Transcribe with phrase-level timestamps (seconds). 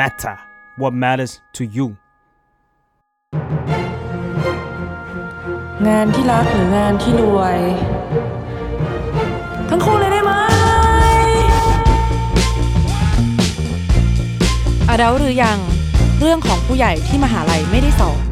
[0.00, 0.36] matter
[0.80, 1.86] what matters to you
[5.86, 7.58] งานที่รักหรืองานที่รวย
[9.68, 10.32] ทั้งคู่เลยได้ไหม
[14.88, 15.58] adult หรือยัง
[16.20, 18.24] เรื่องของผู้ใหญ่ที่มหาลัยไม่ได้สอน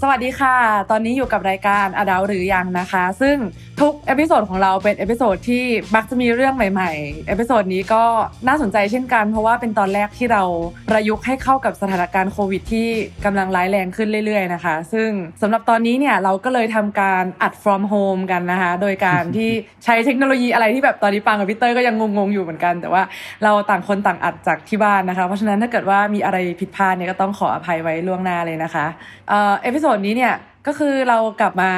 [0.00, 0.56] สวัสดีค่ะ
[0.90, 3.36] ตอนนี้อยู่กับรายการอดาวหรือยังนะคะ ซึ่ง
[3.80, 8.04] ทุก episode ของเราเป็น episode ที่มักจะมีเรื่องใหม่ๆ episode นี้ก็
[8.48, 10.42] น่าสนใจเช่นกัน เพราะว่าเป็นตอนแรกที่เรา
[10.90, 12.88] ประยุกต์ให้เข้ากับสถานการณ์โควิดที่
[13.24, 15.08] กำลังร้ายแรงขึ้นเรื่อยๆนะคะ ซึ่ง
[15.42, 19.50] สำหรับตอนนี้เนี่ยเราก็เลยทำการอัด from home กันนะคะ โดยการที่
[19.84, 23.02] ใช้เทคโนโลยีอะไรที่แบบตอนนี้ปรางกับพี่เต้ยก็ยังงงๆอยู่เหมือนกัน แต่ว่า
[23.44, 28.86] เราต่างคนต่างอัดจากที่บ้านนะคะ เพราะฉะนั้นถ้าเกิดว่ามีอะไรผิดพลาดเนี่ยก็ต้องขออภัยไว้ล่วงหน้าเลยนะคะ
[29.28, 30.34] episode นี้เนี่ย
[30.66, 31.70] ก็คือเรากลับมา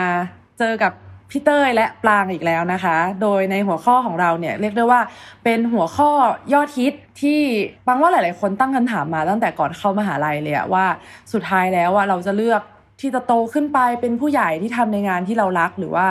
[0.60, 0.92] เจอกับ
[1.30, 5.00] พี่เต้ยและปลางอีกแล้วนะคะ โดยในหัวข้อของเราเนี่ยเรียกได้ว่า
[5.44, 6.10] เป็นหัวข้อ
[6.52, 7.40] ยอดฮิตที่
[7.86, 10.86] ปังว่าหลาย ๆ คนตั้งคำถามมาตั้งแต่ก่อนเข้ามหาลัยเลยอะว่า
[11.32, 12.62] สุดท้ายแล้วว่าเราจะเลือก
[13.00, 16.06] ที่จะโตขึ้นไปเป็นผู้ใหญ่ที่ทำในงานที่เรารักหรือว่า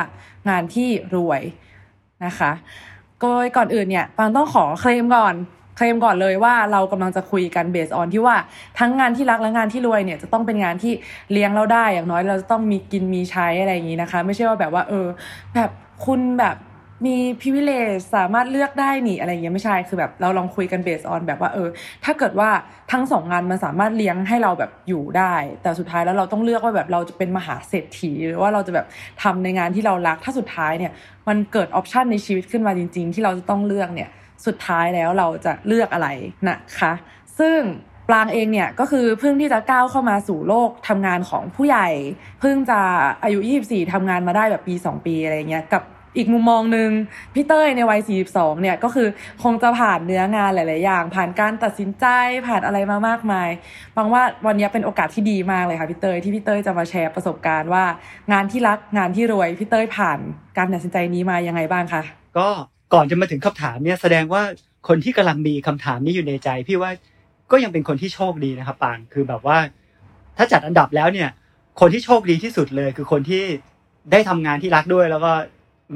[0.50, 1.42] งานที่รวย
[2.26, 2.52] นะคะ
[3.22, 5.36] โดยก่อนอื่นเนี่ยปังต้องขอเคลมก่อน
[5.80, 8.36] เคลมก่อนเลยว่าเรากำลังจะคุยกันเบสออนที่ว่า
[8.80, 10.94] ทั้งงานที่รักและงานที่รวยเนี่ยจะต้องเป็นงานที่
[11.32, 15.08] เลี้ยงเราได้อย่างน้อยเราจะต้องมีกินมีใช้อะไรอย่างนี้นะคะ ไม่ใช่ว่าแบบว่า เออ
[15.56, 15.70] แบบ
[16.06, 16.56] คุณแบบ
[17.08, 17.72] มีพิเวเล
[18.16, 21.68] สามารถเลือกได้นี่อะไรอย่างเงี้ยไม่ใช่คือแบบเราลองคุยกันเบสออนแบบว่าเออ
[22.06, 22.50] ถ้าเกิดว่า
[22.92, 28.86] ทั้งสองงานมันสามารถเลี้ยงให้เราแบบอยู่ได้ แต่สุดท้ายแล้วเราต้องเลือกว่าแบบเราจะเป็นมหาเศรษฐี หรือว่าเราจะแบบ
[29.24, 30.92] ทำในงานที่เรารักถ้าสุดท้ายเนี่ย
[31.28, 34.10] มันเกิดออปชันในชีวิตขึ้นมาจริง ๆ ที่เราจะต้องเลือกเนี่ย
[34.46, 36.08] สุดท้ายแล้วเราจะเลือกอะไร
[36.48, 36.94] นะคะ
[37.40, 37.60] ซึ่ง
[38.10, 41.88] ปลางเองเนี่ยก็คือเพิ่งที่จะก้าวเข้ามาสู่โลกทำงานของผู้ใหญ่
[42.40, 42.80] เพิ่งจะ
[43.24, 45.84] อายุ 24ทำงานมาได้แบบปี 2 ปีอะไรเงี้ยกับ
[46.18, 46.90] อีกมุมมองหนึ่ง
[47.34, 49.08] พี่เต้ยในวัย 42 เนี่ยก็คือ
[49.44, 52.06] คงจะผ่านเนื้องานหลาย ๆ อย่าง ผ่านการตัดสินใจ
[52.48, 53.50] ผ่านอะไรมามากมาย
[53.96, 57.86] บังว่าวันนี้เป็นโอกาสที่ดีมากเลยค่ะพี่เต้ยที่พี่เต้ยจะมาแชร์ประสบการณ์ว่า
[58.32, 60.20] งานที่รักงานที่รวยพี่เต้ยผ่าน
[60.58, 62.02] การตัดสินใจนี้มายังไงบ้างคะ
[62.38, 62.50] ก็
[62.94, 64.42] ก่อนจะมาถึงคำถามเนี่ยแสดงว่า
[64.88, 66.92] คนที่กำลังมีคำถามนี้อยู่ในใจ พี่ว่า
[67.52, 69.58] ก็ยังเป็นคนที่โชคดีนะครับปางคือแบบว่า
[70.38, 71.30] ถ้าจัดอันดับแล้วเนี่ย
[71.80, 73.44] คนที่โชคดีที่สุดเลย คือคนที่
[74.12, 75.32] ได้ทำงานที่รักด้วย แล้วก็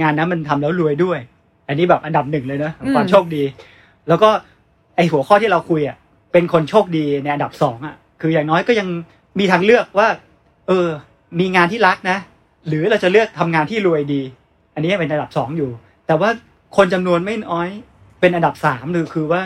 [0.01, 1.19] งานนั้นมันทำแล้วรวยด้วย
[1.67, 3.43] อันนี้แบบอันดับหนึ่งเลยนะความอืมโชคดี
[4.07, 4.29] แล้วก็
[4.95, 5.97] ไอหัวข้อที่เราคุยอะ
[6.31, 8.87] เป็นคนโชคดีในอันดับสองอะ คืออย่างน้อยก็ยัง
[9.39, 10.07] มีทางเลือกว่า
[10.67, 10.87] เออ
[11.39, 12.17] มีงานที่รักนะ
[12.67, 14.21] หรือเราจะเลือกทำงานที่รวยดี
[14.73, 15.69] อันนี้เป็นอันดับสองอยู่
[16.07, 16.29] แต่ว่า
[16.75, 17.69] คนจำนวนไม่น้อย
[18.19, 19.41] เป็นอันดับสามหรือคือว่า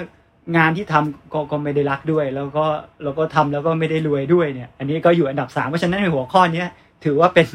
[0.58, 2.66] งานที่ทำก็ก็ไม่ได้รักด้วย แล้วก็
[3.04, 6.68] แล้วก็ทำแล้วก็ไม่ได้รวยด้วยเนี่ย อันนี้ก็อยู่อันดับสามเพราะฉะนั้นในหัวข้อเนี้ย
[7.06, 7.48] ถือว่าเป็น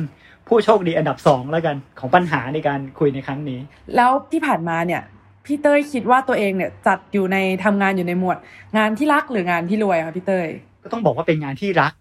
[0.48, 3.60] ผู้โชคดีอันดับสองแล้วกันของปัญหาในการคุยในครั้งนี้
[3.96, 5.02] แล้วที่ผ่านมาเนี่ย
[5.46, 8.38] พี่เต้ยคิดว่าตัวเองเนี่ยจัดอยู่ในทำงานอยู่ในหมวด
[8.76, 10.48] งานที่รักหรืองานที่รวยคะพี่เต้ย
[10.82, 11.92] ก็ต้องบอกว่าเป็นงานที่รัก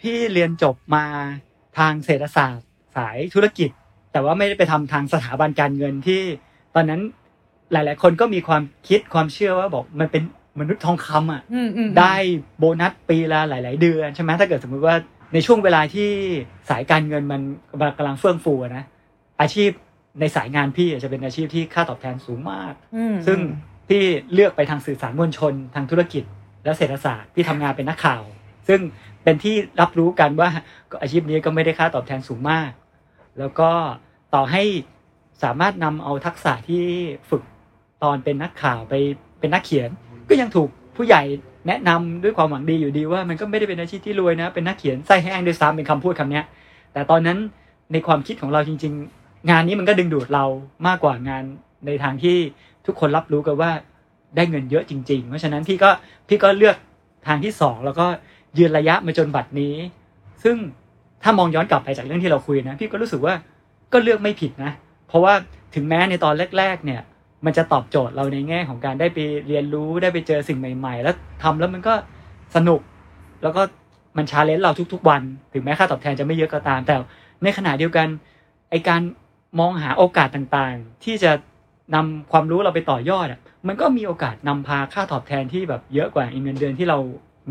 [0.00, 1.04] พี่เรียนจบมา
[1.78, 2.66] ทางเศรษฐศาสตร์
[2.96, 3.70] สายธุรกิจ
[4.12, 6.22] แต่ว่าไม่ได้ไปทำทางสถาบันการเงินที่
[6.76, 7.00] ตอนนั้น
[7.72, 10.22] หลาย ๆ คนก็มีความคิดความเชื่อว่าบอกมันเป็น
[10.60, 12.14] มนุษย์ทองคำอะอืมอืมได้
[12.58, 14.94] โบนัสปีละหลาย ๆ เดือนใช่ไหมถ้าเกิดสมมุติว่า
[15.32, 16.10] ในช่วงเวลาที่
[16.70, 17.40] สายการเงินมัน
[17.98, 18.84] กำลังเฟื่องฟูอะนะ
[19.40, 19.70] อาชีพ
[20.20, 23.38] ในสายงานพี่อะจะเป็นอาชีพที่ค่าตอบแทนสูงมากอืมซึ่ง
[23.88, 26.24] พี่เลือกไปทางสื่อสารมวลชน ทางธุรกิจ
[26.64, 28.22] และเศรษฐศาสตร์พี่ทำงานเป็นนักข่าว
[28.68, 28.80] ซึ่ง
[29.24, 30.48] เป็นที่รับรู้กันว่า
[30.90, 32.70] ก็อาชีพนี้ก็ไม่ได้ค่าตอบแทนสูงมาก
[33.38, 33.70] แล้วก็
[34.34, 34.62] ต่อให้
[35.42, 36.84] สามารถนำเอาทักษะที่
[37.30, 37.42] ฝึก
[38.02, 38.94] ตอนเป็นนักข่าวไป
[39.40, 39.90] เป็นนักเขียน
[40.28, 41.22] ก็ยังถูกผู้ใหญ่
[41.68, 46.44] แนะนำด้วยความหวังดีอยู่ดีว่ามันก็ไม่ได้เป็นอาชีพที่รวยนะ เป็นนักเขียนไส้แห้งด้วยซ้ำเป็นคำพูดคำเนี้ย
[46.92, 47.38] แต่ตอนนั้น
[47.92, 48.92] ในความคิดของเราจริง
[49.22, 50.44] ๆ งานนี้มันก็ดึงดูดเรา
[50.86, 51.44] มากกว่างาน
[51.86, 52.36] ในทางที่
[52.86, 53.70] ทุกคนรับรู้กันว่า
[54.36, 55.90] ได้เงินเยอะจริง ๆ เพราะฉะนั้นพี่ก็
[56.28, 56.76] พี่ก็เลือก
[57.26, 58.06] ทางที่สองแล้วก็
[58.58, 59.74] ยืนระยะมาจนบัดนี้
[60.44, 60.56] ซึ่ง
[61.22, 63.34] ถ้ามองย้อนกลับไปจากเรื่องที่เราคุยนะ พี่ก็รู้สึกว่า
[63.92, 64.72] ก็เลือกไม่ผิดนะ
[65.08, 65.34] เพราะว่า
[65.74, 67.00] ถึงแม้ในตอนแรก ๆ เนี่ย
[67.44, 71.94] มันจะตอบโจทย์เราในแง่ของการได้ไปเรียนรู้ได้ไปเจอสิ่งใหม่ ๆ แล้วทำแล้วมันก็
[72.56, 72.80] สนุก
[73.42, 73.62] แล้วก็
[74.16, 75.22] มันชาเลนจ์เราทุก ๆ วัน
[75.52, 76.94] ถึงแม้ค่าตอบแทนจะไม่เยอะก็ตาม แต่
[77.42, 78.06] ในขณะเดียวกัน
[78.70, 79.00] ไอการ
[79.58, 81.32] มองหาโอกาสต่างๆ ที่จะ
[81.94, 86.98] นำความรู้เราไปต่อยอดอะมันก็มีโอกาสนำพาค่าตอบแทนที่แบบเยอะกว่าเงินเดือนที่เรา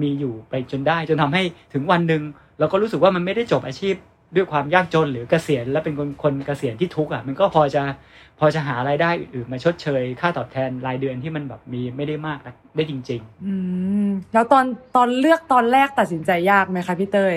[0.01, 1.43] มีอยู่ไปจนได้ จนทำให้
[1.73, 2.21] ถึงวันหนึ่ง
[2.59, 3.95] เราก็รู้สึกว่ามันไม่ได้จบอาชีพ
[4.35, 7.83] ด้วยความยากจนหรือเกษียณแล้วเป็นคนคนเกษียณที่ทุกข์อะมันก็พอจะ
[8.39, 13.53] พอจะหารายได้อื่นๆมาชดเชย ค่าตอบแทนรายเดือนที่มันแบบมีไม่ได้มากนะได้จริง ๆ อื
[14.07, 17.35] มแล้วตอนตอนเลือกตอนแรกตัดสินใจยากไหมคะพี่เต้ย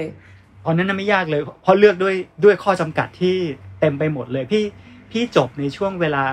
[0.65, 2.15] ตอนนั้นน่ะไม่ยากเลยเพราะเลือกด้วย
[2.45, 3.37] ด้วยข้อจำกัดที่
[3.81, 4.65] เต็มไปหมดเลยพี่
[5.13, 6.25] พี่จบในช่วงเวลา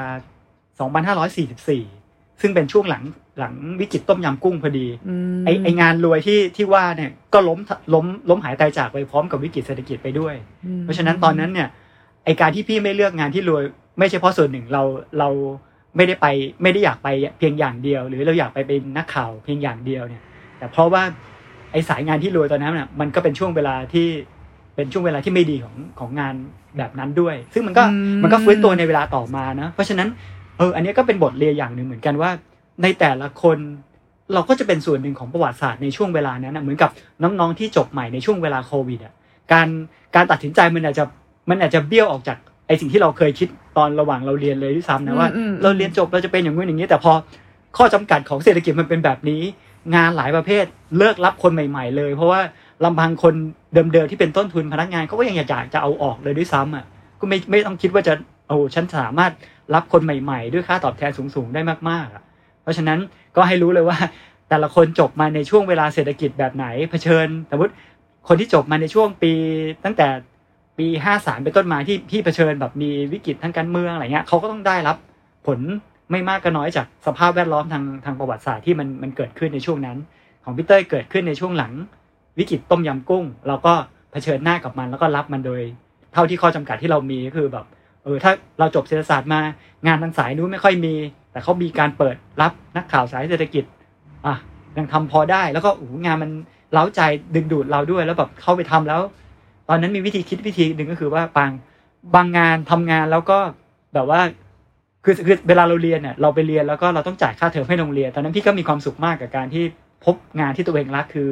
[0.77, 1.94] 2544
[2.41, 3.03] ซึ่งเป็นช่วงหลัง
[3.39, 4.87] หลังวิกฤตต้มยำกุ้งพอดี
[5.35, 7.59] มไอไองานรวยที่ที่ว่าเนี่ยก็ล้ม
[7.93, 10.35] ล้มล้มหายตายจากไปพร้อมกับวิกฤตเศรษฐกิจไปด้วย
[10.65, 11.67] อืมเพราะฉะนั้นตอนนั้นเนี่ย
[12.25, 13.63] ไอการที่พี่ไม่เลือกงานที่รวย
[13.99, 14.83] ไม่ใช่เพราะส่วนหนึ่งเรา
[15.19, 15.29] เรา
[15.95, 16.27] ไม่ได้ไป
[16.63, 20.23] ไม่ได้อยากไปเพียงอย่างเดียว หรือเราอยากไปเป็นนักข่าวเพียงอย่างเดียวเนี่ย
[20.57, 21.03] แต่เพราะว่า
[21.71, 24.07] ไอสายงานที่รวยตอนนั้นน่ะมันก็เป็นช่วงเวลาที่
[24.75, 26.35] เป็นช่วงเวลาที่ไม่ดีของของงาน
[26.77, 30.07] แบบนั้นด้วย ซึ่งมันก็อืมมันก็ฟื้นตัวในเวลาต่อมานะเพราะฉะนั้น
[30.57, 32.29] เออ อันนี้ก็เป็นบทเรียนอย่างหนึ่งเหมือนกันว่า
[32.81, 33.57] ในแต่ละคน
[34.33, 36.89] เราก็จะเป็นส่วนหนึ่งของประวัติศาสตร์ในช่วงเวลานั้นนะเหมือนกับ
[37.23, 39.13] น้องๆที่จบใหม่ในช่วงเวลาโควิดอะ
[39.51, 39.67] การ
[40.15, 41.05] การตัดสินใจมันอาจจะ
[41.49, 42.37] มันอาจจะเบี้ยวออกจาก
[42.67, 43.47] ไอสิ่งที่เราเคยคิด
[43.77, 47.11] ตอนระหว่างเราเรียนเลยด้วยซ้ำนะว่าอืมอืมเราเรียนจบเราจะเป็นอย่างนู้นอย่างนี้ แต่พอ
[47.77, 49.41] ข้อจำกัดของเศรษฐกิจมันเป็นแบบนี้
[49.95, 50.65] งานหลายประเภท
[50.97, 52.41] เลิกรับคนใหม่ ๆ เลย เพราะว่า
[52.83, 53.33] ลำพังคน
[53.73, 56.85] เดิมๆที่เป็นต้นทุนพนักงานเขาก็ยังอยากจะเอาออกเลยด้วยซ้ำอะ
[57.19, 58.13] ก็ไม่ไม่ต้องคิดว่าจะ
[58.47, 59.31] โอ้ฉันสามารถ
[59.73, 62.23] รับคนใหม่ ๆ ด้วยค่าตอบแทนสูงๆได้มากๆอะ
[62.61, 62.99] เพราะฉะนั้น
[63.35, 63.97] ก็ให้รู้เลยว่า
[64.49, 67.73] แต่ละคนจบมาในช่วงเวลาเศรษฐกิจแบบไหนเผชิญสมมติ
[68.27, 69.31] คนที่จบมาในช่วงปี
[69.85, 70.07] ตั้งแต่
[70.77, 74.97] ปีห้าสามเป็นต้นมาที่ที่เผชิญแบบมีวิกฤตทางการเมืองอะไรเงี้ยเขาก็ต้องได้รับ
[75.47, 75.59] ผล
[76.11, 79.97] ไม่มากก็น้อยจากสภาพแวดล้อมทางทางประวัติศาสตร์ที่มันมันเกิดขึ้นในช่วงนั้น
[80.43, 81.71] ของพี่เต้ยเกิดขึ้นในช่วงหลัง
[82.39, 83.73] วิกฤตต้มยำกุ้ง เราก็
[84.11, 85.61] เผชิญหน้ากับมันแล้วก็รับมันโดย
[86.13, 87.65] เท่าที่ข้อจำกัดที่เรามีก็คือแบบ
[88.05, 89.39] เออถ้าเราจบเศรษฐศาสตร์มา
[89.87, 90.93] งานทางสายนู้นไม่ค่อยมี
[91.31, 93.63] แต่เขามีการเปิดรับนักข่าวสายเศรษฐกิจ
[94.25, 94.35] อะ
[94.77, 96.31] ยังทำพอได้ แล้วก็โอ้งานมัน
[96.73, 97.01] เล้าใจ
[97.35, 99.01] ดึงดูดเราด้วยแล้วแบบเข้าไปทำแล้ว
[99.69, 101.51] ตอนนั้นมีวิธีคิดวิธีหนึ่งก็คือว่าบาง
[102.15, 103.37] บางงานทำงานแล้วก็
[103.93, 104.21] แบบว่า
[105.03, 109.63] คือคือเวลาเราเรียนเนี่ยเราไปเรียนแล้วก็เราต้องจ่ายค่าเทอมให้โรงเรียนตอนนั้นพี่ก็มีความสุขมากกับการที่
[110.05, 111.31] พบงานที่ตัวเองรักคือ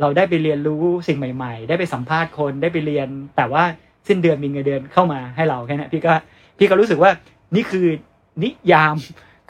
[0.00, 3.64] เราได้ไปเรียนรู้สิ่งใหม่ ๆ ได้ไปสัมภาษณ์คนได้ไปเรียน แต่ว่า
[4.08, 6.12] สิ้นเดือนมีเงินเดือนเข้ามาให้เราแค่นั้นพี่ก็
[6.58, 7.10] พี่ก็รู้สึกว่า
[7.54, 7.86] นี่คือ
[8.42, 8.96] นิยาม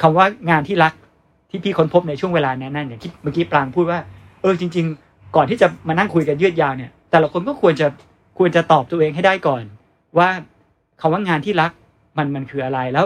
[0.02, 0.92] คำว่างานที่รัก
[1.50, 3.98] ที่พี่ค้นพบในช่วงเวลานั้นนั่นอย่างที่เมื่อกี้ปรางพูดว่า
[4.42, 7.86] เออจริง ๆ ก่อนที่จะมานั่งคุยกันยืดยาวเนี่ย แต่ละคนก็ควรจะ
[8.38, 9.62] ควรจะตอบตัวเองให้ได้ก่อน
[10.18, 10.28] ว่า
[11.00, 11.72] คำว่างานที่รัก
[12.18, 13.04] มันมันคืออะไรแล้ว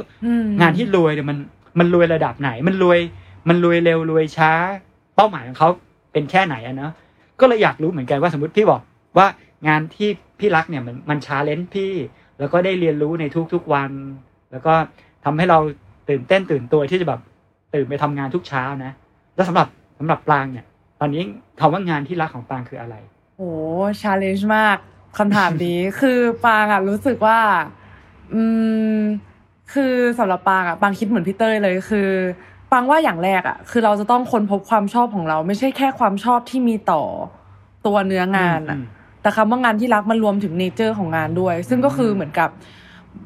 [0.61, 1.39] งานที่รวยเนี่ยมัน
[1.79, 2.99] มันรวยระดับไหน มันรวย
[3.49, 4.53] มันรวยเร็วรวยช้า
[5.17, 5.69] เป้าหมายของเขา
[6.13, 6.93] เป็นแค่ไหนอะเนาะ
[7.41, 8.81] ก็เลยอยากรู้เหมือนกันว่าสมมติพี่บอก
[9.19, 9.27] ว่า
[9.69, 10.09] งานที่
[10.43, 11.93] ที่พี่รักเนี่ยมันมัน challenge พี่
[12.39, 13.91] แล้วก็ได้เรียนรู้ในทุกๆวัน
[14.51, 14.75] แล้วก็
[15.25, 15.59] ทำให้เรา
[16.09, 17.21] ตื่นเต้นตื่นตัวที่จะแบบ
[17.75, 18.93] ตื่นไปทำงานทุกเช้านะ
[19.35, 19.69] แล้วสำหรับ
[19.99, 20.67] สำหรับปรางเนี่ย
[21.01, 21.23] ตอนนี้
[21.61, 22.95] คำว่างานที่รักของปรางคืออะไร
[23.37, 23.51] โอ้
[24.01, 24.77] challenge มาก
[25.19, 27.39] คำถามนี้คือปรางอะรู้สึกว่า
[28.35, 28.43] อื
[28.97, 28.99] ม
[29.73, 32.09] คือสำหรับปรางอะปรางคิดเหมือนพี่เต้ยเลยคือ
[32.73, 37.03] ปรางว่าอย่างแรกอะคือเราจะต้องค้นพบความชอบของเรา ไม่ใช่แค่ความชอบที่มีต่อ
[37.87, 42.49] ตัวเนื้องานอะอืม แต่คำว่างานที่รักมันรวมถึง nature ของงานด้วย ซึ่งก็คือเหมือนกับ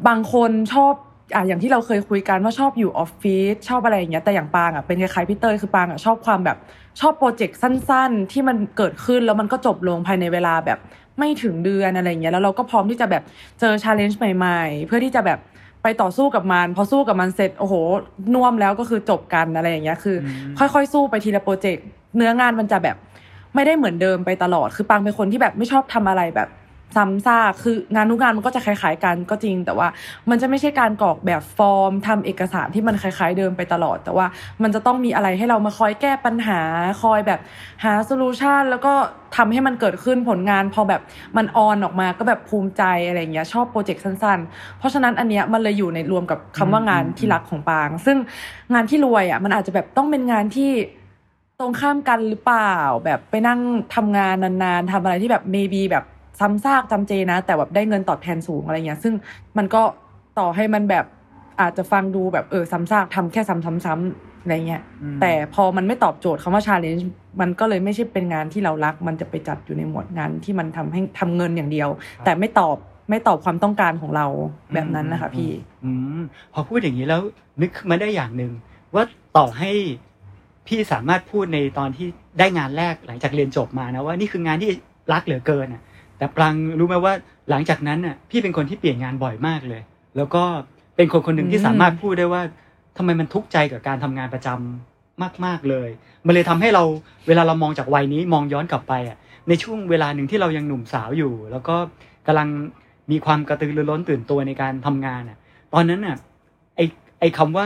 [0.08, 0.92] บางคนชอบ
[1.34, 6.56] อะอย่างที่เราเคยคุยกันว่าชอบอยู่ออฟฟิศชอบอะไรอย่างเงี้ยแต่อย่างปรางอะเป็นคล้ายๆพี่เต้ยคือปรางอะชอบความแบบ
[7.00, 10.78] ชอบ project สั้น ๆ ที่มันเกิดขึ้นแล้วมันก็จบลงภายในเวลาแบบ
[11.18, 13.22] ไม่ถึงเดือนอะไรอย่างเงี้ยแล้วเราก็พร้อมที่จะแบบ
[13.60, 15.38] เจอ challenge ใหม่ ๆ เพื่อที่จะแบบ
[15.82, 17.74] ไปต่อสู้กับมัน พอสู้กับมันเสร็จโอ้โห
[18.34, 20.16] น่วมแล้วก็คือจบกันอะไรอย่างเงี้ยคือ
[20.52, 21.84] ค่อยๆ สู้ไปทีละ project
[22.16, 22.96] เนื้องานมันจะแบบ
[23.56, 26.50] ไม่ได้เหมือนเดิมไปตลอด คือปรางเป็นคนที่แบบไม่ชอบทำอะไรแบบ
[26.96, 29.88] ซ้ำซากคืองานทุกงานมันก็จะคล้าย ๆ กันก็จริง แต่ว่า
[30.30, 34.26] มันจะไม่ใช่การกรอกแบบฟอร์มทำเอกสารที่มันคล้าย ๆ เดิมไปตลอด แต่ว่า
[34.62, 36.60] มันจะต้องมีอะไรให้เรามาคอยแก้ปัญหา
[37.02, 37.40] คอยแบบ
[37.84, 38.92] หา solution แล้วก็
[39.36, 41.00] ทำให้มันเกิดขึ้นผลงานพอแบบ
[41.36, 48.16] มัน on ออกมาก็แบบภูมิใจอะไรอย่างเงี้ยชอบ project สั้นๆ เพราะฉะนั้นอันเนี้ยมันเลยอยู่ในรวมกับคำว่างานที่รักของปราง ซึ่ง
[48.72, 50.70] งานที่รวยอะมันอาจจะแบบต้องเป็นงานที่
[51.60, 53.60] ตรงข้ามกันหรือเปล่า แบบไปนั่ง
[53.94, 56.04] ทำงานนานๆทำอะไรที่แบบ maybe แบบ
[56.40, 59.14] ซ้ำซากจำเจนะ แต่แบบได้เงินตอบแทนสูงอะไรเงี้ยซึ่ง
[59.58, 59.82] มันก็
[60.38, 61.04] ต่อให้มันแบบ
[61.60, 67.04] อาจจะฟังดูแบบเออซ้ำซากทำแค่ซ้ำๆๆอะไรเงี้ยอืมแต่พอมันไม่ตอบโจทย์คำว่า challenge
[67.40, 71.88] มันก็เลยไม่ใช่เป็นงานที่เรารัก มันจะไปจัดอยู่ในหมวดงานที่มันทำให้ทำเงินอย่างเดียว
[72.24, 72.76] แต่ไม่ตอบ
[73.10, 74.26] ไม่ตอบความต้องการของเรา
[74.74, 75.50] แบบนั้นนะคะพี่
[75.84, 76.20] อืม
[76.52, 77.20] พอพูดอย่างนี้แล้ว
[77.60, 78.52] นึกขึ้นมาได้อย่างหนึ่ง
[78.94, 79.04] ว่า
[79.36, 79.70] ต่อให้
[80.68, 82.06] พี่สามารถพูดในตอนที่
[82.38, 84.70] ได้งานแรกหลังจากเรียนจบมานะว่านี่คืองานที่
[85.12, 85.82] รักเหลือเกินอะ
[86.18, 87.14] แต่ปรังรู้ไหมว่า
[87.50, 89.82] หลังจากนั้นน่ะพี่เป็นคนที่เปลี่ยนงานบ่อยมากเลย
[90.16, 90.42] แล้วก็
[90.96, 92.42] เป็นคนคนหนึ่งที่สามารถพูดได้ว่า
[92.96, 95.88] ทำไมมันทุกข์ใจกับการทำงานประจำมาก ๆเลย
[96.26, 96.82] มันเลยทำให้เรา
[97.28, 99.16] เวลาเรามองจากวัยนี้มองย้อนกลับไปอะ
[99.48, 101.76] ในช่วงเวลาหนึ่งที่เรายังหนุ่มสาวอยู่ แล้วก็
[102.26, 102.48] กำลัง
[103.10, 105.38] มีความกระตือรือร้นตื่นตัวในการทำงานอะ
[105.74, 106.16] ตอนนั้นน่ะ
[106.76, 106.80] ไอ
[107.20, 107.64] ไอคำว่า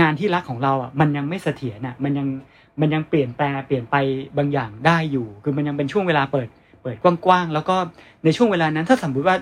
[0.00, 2.26] งานที่รักของเราอะมันยังไม่เสถียรอะมันยัง
[2.80, 3.96] มันยังเปลี่ยนแปลงเปลี่ยนไป
[4.38, 6.48] บางอย่างได้อยู่ คือมันยังเป็นช่วงเวลาเปิด
[6.82, 7.76] เปิดกว้างๆแล้วก็
[8.24, 9.36] ในช่วงเวลานั้นถ้าสมมติว่า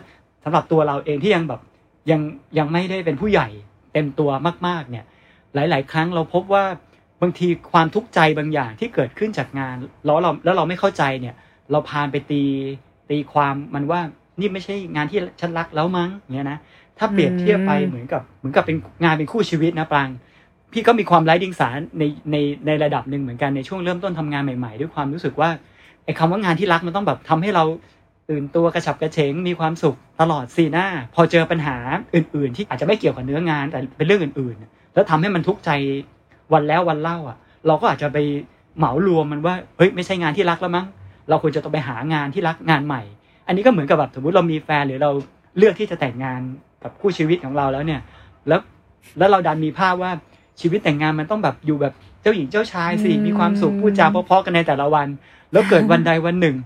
[0.44, 1.60] สำหรับตัวเราเองที่ยังแบบ
[2.10, 2.20] ยัง
[2.58, 3.48] ยังไม่ได้เป็นผู้ใหญ่
[3.92, 4.30] เต็มตัว
[4.66, 5.04] มาก ๆ เนี่ย
[5.54, 6.64] หลาย ๆ ครั้งเราพบว่า
[7.22, 11.34] บางทีความทุกข์ใจบางอย่างที่เกิดขึ้นจากงานแล้วเราแล้วเราไม่เข้าใจเนี่ย
[11.70, 12.42] เราพานไปตี
[13.10, 14.00] ตีความมันว่า
[14.40, 16.58] นี่ไม่ใช่งานที่ฉันรักแล้วมั้งเนี่ยนะ
[16.98, 20.08] ถ้าเปรียบเทียบไปเหมือนกับเหมือนกับเป็นงานเป็นคู่ชีวิตนะปราง
[20.74, 25.50] พี่ก็มีความไร้ดิงสาในในในระดับหนึ่งเหมือนกันในช่วงเริ่มต้นทำงานใหม่ๆ ด้วยความรู้สึกว่า
[26.04, 27.64] ไอ้คำว่างานที่รักมันต้องแบบทำให้เรา
[28.30, 31.76] ตื่นตัวกระฉับกระเฉงมีความสุขตลอดสีหน้า พอเจอปัญหา
[32.14, 35.70] อื่น ๆ ที่อาจจะไม่เกี่ยวกับเนื้องานแต่เป็นเรื่องอื่น ๆ แล้วทำให้มันทุกข์ใจ
[36.52, 38.18] วันแล้ววันเล่าอะ เราก็อาจจะไป
[38.78, 40.86] เหมารวมมันว่าเฮ้ยไม่ใช่งานที่รักแล้วมั้ง
[41.28, 43.02] เราควรจะต้องไปหางานที่รักงานใหม่
[43.46, 45.10] อันนี้ก็เหมือนกับแบบสมมติเรามีแฟนหรือเรา
[45.58, 46.40] เลือกที่จะแต่งงาน
[46.82, 48.00] กับคู่ชีวิตของเราแล้วเนี่ย
[48.48, 48.60] แล้ว
[49.18, 50.10] แล้วเราดันมีภาพว่า
[50.60, 55.08] ชีวิตแต่งงานมันต้องแบบอยู่แบบเจ้าหญิงเจ้าชายสิอืมมีความสุขพูดจาเพราะๆกันในแต่ละวัน
[55.52, 56.56] แล้วเกิดวันใดวันหนึ่ง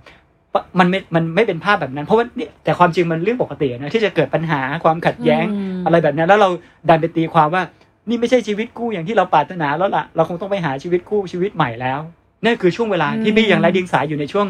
[0.55, 5.45] ปะมันไม่มันไม่เป็นภาพแบบนั้น เพราะว่าเนี่ยแต่ความจริงมันเรื่องปกตินะที่จะเกิดปัญหาความขัดแย้ง
[5.79, 6.49] มอะไรแบบนั้น แล้วเรา
[6.89, 7.63] ดันไปตีความว่า
[8.09, 12.01] นี่ไม่ใช่ชีวิตคู่อย่างที่เราปรารถนาแล้วล่ะ เราคงต้องไปหาชีวิตคู่ชีวิตใหม่แล้ว
[12.45, 14.47] นั่นคือช่วงเวลาที่พี่ยังไร้เดียงสาอยู่ในช่วง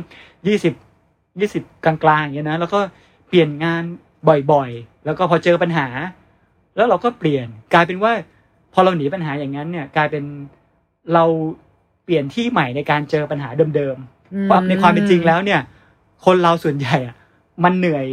[0.46, 0.74] ยี่สิบ
[1.40, 2.80] ยี่สิบกลางๆอย่างเงี้ยนะแล้วก็
[3.28, 3.82] เปลี่ยนงาน
[4.52, 5.86] บ่อยๆ แล้วก็พอเจอปัญหา
[6.76, 8.37] แล้วเราก็เปลี่ยนกลายเป็นว่าพ
[8.78, 10.24] อเราหนีปัญหาอย่างนั้นเนี่ยกลายเป็น
[11.14, 11.24] เรา
[12.04, 15.60] เปลี่ยนที่ใหม่ในการเจอปัญหาเดิมๆเพราะในความเป็นจริงแล้วเนี่ย
[16.24, 17.14] คนเราส่วนใหญ่อะ
[17.64, 18.06] มันเหนื่อย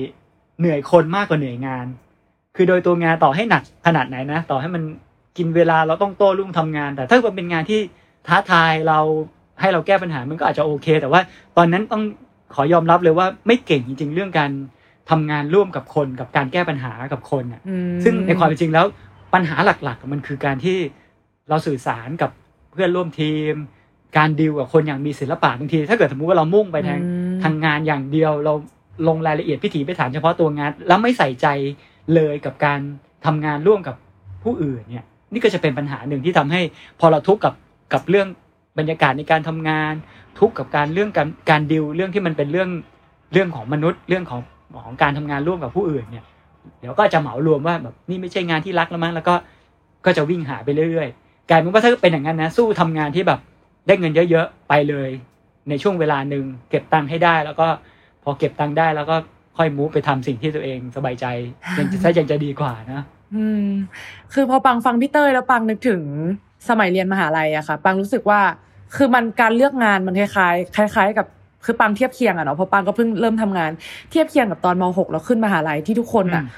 [0.59, 1.85] เหนื่อยคนมากกว่าเหนื่อยงาน
[2.55, 4.83] คือโดยตัวงานต่อให้หนักขนาดไหนนะ ต่อให้มัน
[5.37, 7.79] กินเวลาเราต้องโต้รุ่งทำงาน แต่ถ้ามันเป็นงานที่
[8.27, 8.99] ท้าทายเรา
[9.61, 11.21] ให้เราแก้ปัญหามันก็อาจจะโอเค แต่ว่า
[11.57, 12.03] ตอนนั้นต้อง
[12.55, 14.51] ขอยอมรับเลยว่าไม่เก่งจริง ๆ เรื่องการ
[15.09, 18.85] ทำงานร่วมกับคนกับการแก้ปัญหากับคนอะอืมซึ่งในความเป็นจริงแล้ว
[19.35, 20.77] ปัญหาหลักๆ มันคือการที่
[21.49, 22.31] เราสื่อสารกับ
[22.71, 23.53] เพื่อนร่วมทีม
[24.17, 28.53] การดีลกับคนอย่างมีศิลปะบางที ถ้าเกิดสมมุติว่าเรามุ่งไปทางอืมทางงานอย่างเดียว เรา
[29.07, 31.47] ลงรายละเอียดพิถีพิถันเฉพาะตัวงาน แล้วไม่ใส่ใจ
[32.15, 32.79] เลยกับการ
[33.25, 33.95] ทำงานร่วมกับ
[34.43, 36.61] ผู้อื่นเนี่ยนี่ก็จะเป็นปัญหาหนึ่งที่ทำให้
[36.99, 37.53] พอเราทุกข์กับ
[37.93, 38.27] กับเรื่อง
[38.77, 39.93] บรรยากาศในการทำงาน
[40.39, 42.69] ทุกข์กับการเรื่องการการดิวเรื่องที่มันเป็นเรื่อง
[43.33, 44.41] เรื่องของมนุษย์เรื่องของ
[44.85, 46.25] ของการทำงานร่วมกับผู้อื่นเนี่ย
[46.79, 49.35] เดี๋ยวก็จะเหมารวมว่าแบบนี่ไม่ใช่งานที่รักแล้วมั้งแล้วก็
[50.05, 53.39] ก็จะวิ่งหาไปเรื่อยๆกลายเป็นว่าถ้าเป็นอย่างนั้นนะ สู้ทำงานที่แบบ
[53.87, 55.09] ได้เงินเยอะๆไปเลย
[55.69, 57.67] ในช่วงเวลาหนึ่งเก็บตังค์ให้ได้ แล้วก็
[58.23, 59.15] พอเก็บตังค์ได้แล้วก็
[59.57, 61.25] ค่อยมูฟไปทำสิ่งที่ตัวเองสบายใจ
[61.77, 63.01] ยังจะยังจะดีกว่านะ
[63.35, 63.67] อืม
[64.33, 66.01] คือพอปังฟังพี่เต้ยแล้วปังนึกถึง
[66.69, 68.41] สมัยเรียนมหาลัยอะค่ะ ปังรู้สึกว่า
[68.95, 71.27] คือมันการเลือกงานมันคล้ายๆคล้าย ๆ กับ
[71.65, 73.71] คือปังเทียบเคียงอะเนาะเพราะปังก็เพิ่งเริ่มทำงาน
[74.11, 76.49] เทียบเคียงกับตอนม .6 แล้วขึ้นมหาลัยที่ทุกคนอะอืม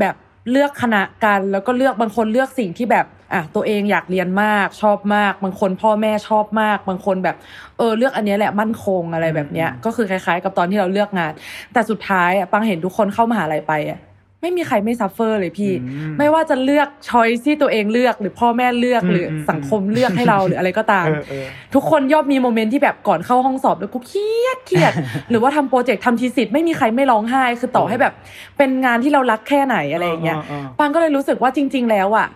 [0.00, 0.14] แบบ
[0.50, 7.36] เลือกคณะกันแล้วก็เลือกบางคนเลือกสิ่งที่แบบอะตัวเองอยากเรียนมากชอบมาก บางคนพ่อแม่ชอบมาก บางคนแบบ
[7.78, 11.32] เออเลือกอันเนี้ยแหละมั่นคงอะไรแบบเนี้ย ก็คือคล้าย ๆ กับตอนที่เราเลือกงาน
[11.72, 14.00] แต่สุดท้ายอะปรางเห็นทุกคนเข้ามหาลัยไปอะ
[14.46, 24.92] ไม่มีใครไม่ suffer เลยพี่อืมไม่ว่าจะเลือก choice ที่ตัวเองเลือกหรือพ่อแม่เลือกอืมหรืออมสังคมเลือกให้เราหรืออะไรก็ตามเออเออทุกคนย่อมมี moment ที่แบบก่อนเข้าห้องสอบแล้วกูเครียดเครียด
[25.30, 28.12] หรือว่าทำ project ทำ thesis ไม่มีใครไม่ร้องไห้ คือต่อให้แบบ
[28.58, 30.38] เป็นงานที่เรารักแค่ไหนอะไรอย่างเงี้ย
[30.78, 32.28] ปรางก็เลยรู้สึกว่าจริง ๆ แล้วอะ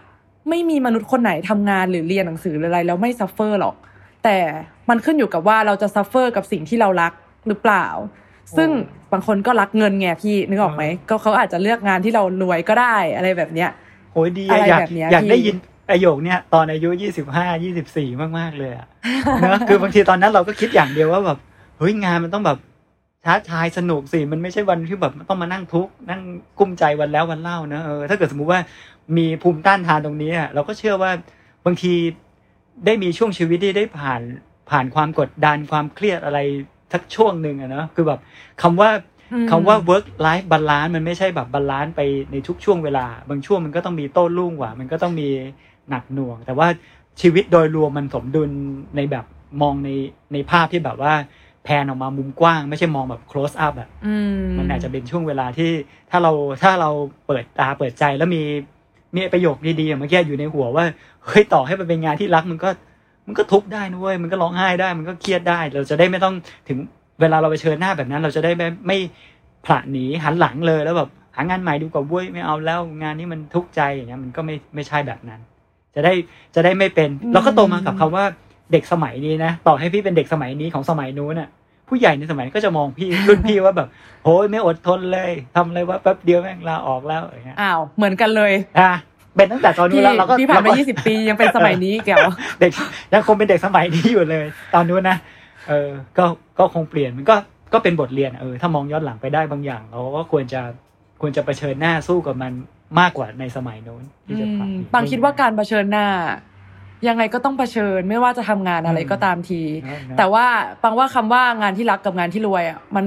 [0.48, 3.74] ไม่มีมนุษย์คนไหนทำงานหรือเรียนหนังสือหรืออะไรแล้วไม่ suffer หรอก
[4.24, 4.38] แต่
[4.88, 7.12] มันขึ้นอยู่กับว่าเราจะ suffer กับสิ่งที่เรารัก
[7.48, 7.86] หรือเปล่า
[8.56, 8.70] ซึ่ง
[9.12, 13.70] บางคนก็รักเงินไงพี่นึกออกไหมก็เขาอาจจะเลือกงานที่เรารวยก็ได้อะไรแบบเนี้ย
[14.12, 15.56] โอ้ยดีอะไรอะอยากแบบเนี้ยอยากได้พี่ยิน
[15.90, 18.86] ประโยคเนี้ยตอนอายุยี่สิบห้ายี่สิบสี่มากๆเลยอะ
[19.40, 21.38] เนอะคือบางทีตอนนั้นเราก็คิดอย่างเดียวว่าแบบ
[21.78, 22.58] เฮ้ยงานมันต้องแบบ
[23.24, 26.22] ท้าทายสนุกสิมันไม่ใช่วันที่แบบต้องมานั่งทุกข์นั่ง
[26.58, 28.60] กลุ้มใจวันแล้ววันเล่านะเออถ้าเกิดสมมุติว่า
[29.16, 31.10] มีภูมิต้านทานตรงนี้อะเราก็เชื่อว่า
[31.66, 31.94] บางที
[32.86, 34.22] ได้มีช่วงชีวิตที่ได้ผ่าน
[34.70, 36.38] ผ่านความกดดันความเครียดอะไร
[36.92, 38.20] สักช่วงหนึ่งอะเนอะคือแบบ
[38.62, 38.90] คำว่า
[39.32, 42.00] อืมคำว่า work life balance มันไม่ใช่แบบ balance ไป
[42.32, 45.28] ในทุกช่วงเวลา บางช่วงมันก็ต้องมีโต้รุ่งบ้างมันก็ต้องมี
[45.90, 46.68] หนักหน่วง แต่ว่า
[47.20, 48.50] ชีวิตโดยรวมมันสมดุล
[48.96, 49.24] ในแบบ
[49.62, 49.90] มองใน
[50.32, 51.12] ในภาพที่แบบว่า
[51.64, 55.70] แพนออกมามุมกว้าง ไม่ใช่มองแบบ close up อะอืมมันอาจจะเป็นช่วงเวลาที่
[56.10, 56.32] ถ้าเรา
[56.62, 56.90] ถ้าเรา
[57.26, 58.42] เปิดตาเปิดใจแล้วมี
[59.14, 60.84] มีประโยคดีๆอย่างเมื่อกี้อยู่ในหัวว่า
[61.26, 62.68] เฮ้ยต่อให้มันเป็นงานที่รักมันก็
[63.26, 66.34] มันก็ทุกข์ได้นะเว้ยมันก็ร้องไห้ได้ มันก็เครียดได้ เราจะได้ไม่ต้อง
[66.68, 66.78] ถึง
[67.20, 68.98] เวลาเราไปเผชิญหน้าแบบนั้น เราจะได้ไม่ไม่
[69.64, 75.40] ผละหนีหันหลังเลยแล้วแบบหางานใหม่ดีกว่าเว้ยไม่เอาแล้วงานนี้มันทุกข์ใจอย่างเงี้ยมันก็ไม่ไม่ใช่แบบนั้น
[75.94, 76.12] จะได้
[76.54, 78.24] จะได้ไม่เป็นเราก็โตมากับคำว่า
[78.72, 81.48] เด็กสมัยนี้นะต่อให้พี่เป็นเด็กสมัยนี้ของสมัยนู้นน่ะ
[81.88, 83.88] ผู้ใหญ่ในสมัยนั้นก็จะมองพี่รุ่นพี่ว่าแบบ
[84.24, 88.92] โอ้ยไม่อดทนเลยทำอะไรว่าแป๊บเดียวแม่งลาออกแล้วอย่างเงี้ยอ้าวเหมือนกันเลยอะ
[89.36, 92.18] เป็นตั้งแต่ตอนนู้พี่นแล้วเราก็พี่ผ่านมาเรก็20 ปียังเป็นสมัยนี้แกว
[92.60, 92.70] เด็ก
[93.12, 95.16] ยังคงเป็นเด็กสมัยนี้อยู่เลย ตอนนู้นนะ
[95.68, 96.24] เออ ก็
[96.58, 97.36] ก็คงเปลี่ยนมันก็
[97.72, 100.62] ก็เป็นบทเรียนเออถ้ามองย้อนหลังไปได้บางอย่าง เราก็ควรจะ
[101.20, 102.52] ควรจะเผชิญหน้าสู้กับมัน
[103.00, 106.06] มากกว่าในสมัยโน้นที่จะผ่านปังคิดว่าการเผชิญหน้า
[107.08, 110.46] ยังไงก็ต้องเผชิญไม่ว่าจะทำงานอะไรอืมก็ตามทีนะนะแต่ว่า
[110.82, 113.04] ฟังว่าคำว่างานที่รักกับงานที่รวยอะมัน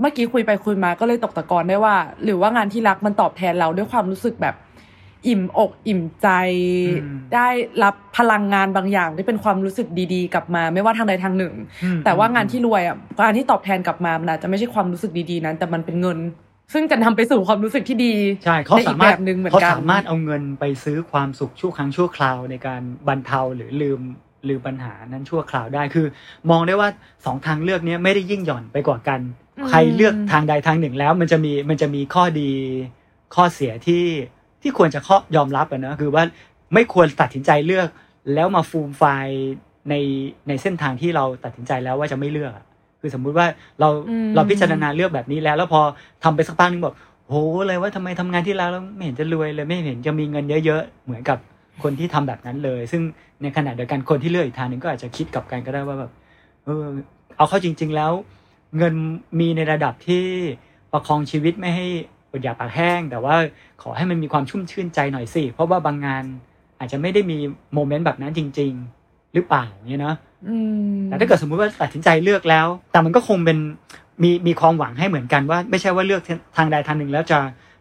[0.00, 4.54] เมื่อกี้คุยไปคุยมาก็เลยตกตะกอนได้ว่า หรือว่างานที่รักมันตอบแทนเราด้วยความรู้สึกแบบ
[5.26, 6.28] อิ่มอกอิ่มใจ
[7.02, 7.48] อืมได้
[7.82, 11.54] รับพลังงานบางอย่างที่เป็นความรู้สึกดีๆ กลับมา ไม่ว่าทางใดทางหนึ่ง
[11.84, 16.18] อืมแต่ว่างานที่รวยอะงานที่ตอบแทนกลับมามันอาจจะไม่ใช่ความรู้สึกดีๆนั้น แต่มันเป็นเงิน
[16.72, 18.14] ซึ่งจะนำไปสู่ความรู้สึกที่ดี
[18.44, 24.00] ใช่เขาในอีสากมารถแบบหนึ่งเหมือนเขากันสามารถเอาเงินไปซื้อความสุขชั่วครั้งชั่วคราวในการบรรเทาหรือลืม
[24.48, 26.06] ลืมปัญหานั้นชั่วคราวได้คือ
[26.50, 26.88] มองได้ว่า
[27.24, 29.20] สองทางเลือกเนี้ยไม่ได้ยิ่งหย่อนไปกว่ากัน
[29.58, 32.50] อืมใครเลือกทางใดทางหนึ่งแล้ว มันจะมีมันจะมีข้อดี
[33.34, 34.04] ข้อเสียที่
[34.64, 36.22] ที่ควรจะข้อยอมรับอะนะคือว่า
[36.74, 37.88] ไม่ควรตัดสินใจเลือก
[38.34, 39.42] แล้วมาฟูมไฟล์
[39.90, 39.94] ใน
[40.48, 42.64] ในเส้นทางที่เราตัดสินใจแล้วว่าจะไม่เลือกอะ
[43.00, 43.46] คือสมมุติว่า
[43.80, 45.80] เราอืมเราพิจารณาเลือกแบบนี้แล้ว แล้วพอ
[46.24, 46.94] ทำไปสักพักหนึงบอก
[47.28, 47.34] โห
[47.66, 51.38] เลยว่าทำไมทำงานที่แล้วแล้วไม่เห็นจะรวยเลยไม่เห็นจะมีเงินเยอะๆเหมือนกับ
[51.82, 53.02] คนที่ทำแบบนั้นเลย ซึ่ง
[53.42, 56.10] ในขณะเดียวกันคนที่เลือกอีกทางหนึ่งก็อาจจะคิดกลับกันก็ได้ว่าแบบ
[56.64, 56.84] เออ
[57.36, 58.12] เอาเข้าจริง ๆ แล้ว
[58.78, 58.94] เงิน
[59.40, 60.24] มีในระดับที่
[60.92, 61.86] ประคองชีวิตไม่ให้
[62.34, 63.34] อดอยากปากแห้ง แต่ว่า
[63.82, 66.24] ขอให้มันมีความชุ่มชื่นใจหน่อยสิ เพราะว่าบางงาน
[66.78, 67.38] อาจจะไม่ได้มี
[67.74, 68.72] โมเมนต์แบบนั้นจริง
[69.02, 70.16] ๆ หรือเปล่าเนี่ยเนาะ
[70.48, 70.56] อื
[70.94, 73.58] มแต่ถ้าเกิดสมมุติว่าตัดสินใจเลือกแล้ว แต่มันก็คงเป็น
[74.22, 76.22] มีมีความหวังให้เหมือนกันว่า ไม่ใช่ว่าเลือก
[76.56, 77.38] ทางใดทางหนึ่งแล้วจะ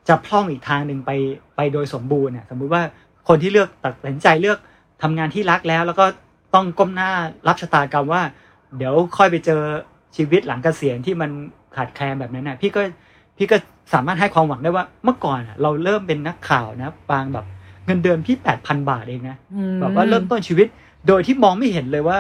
[0.08, 1.12] จะพร่องอีกทางหนึ่งไป
[1.56, 2.82] ไปโดยสมบูรณ์เนี่ยสมมุติว่า
[3.28, 4.58] คนที่เลือกตัดสินใจเลือก
[5.02, 6.06] ทำงานที่รักแล้ว แล้วก็
[6.54, 7.12] ต้องก้มหน้า
[7.48, 8.22] รับชะตากรรมว่า
[8.78, 9.62] เดี๋ยวค่อยไปเจอ
[10.16, 11.32] ชีวิตหลังเกษียณที่มัน
[11.76, 12.82] ขาดแคลนแบบนั้นน่ะพี่ก็
[13.38, 13.58] พี่ก็
[13.94, 17.46] สามารถให้ความหวังได้ว่าเมื่อก่อนอะเราเริ่มเป็นนักข่าวนะปางแบบ
[17.86, 20.68] เงินเดือนพี่แปดพันบาทเองนะอืมแบบว่าเริ่มต้นชีวิต
[21.08, 22.18] โดยที่มองไม่เห็นเลยว่า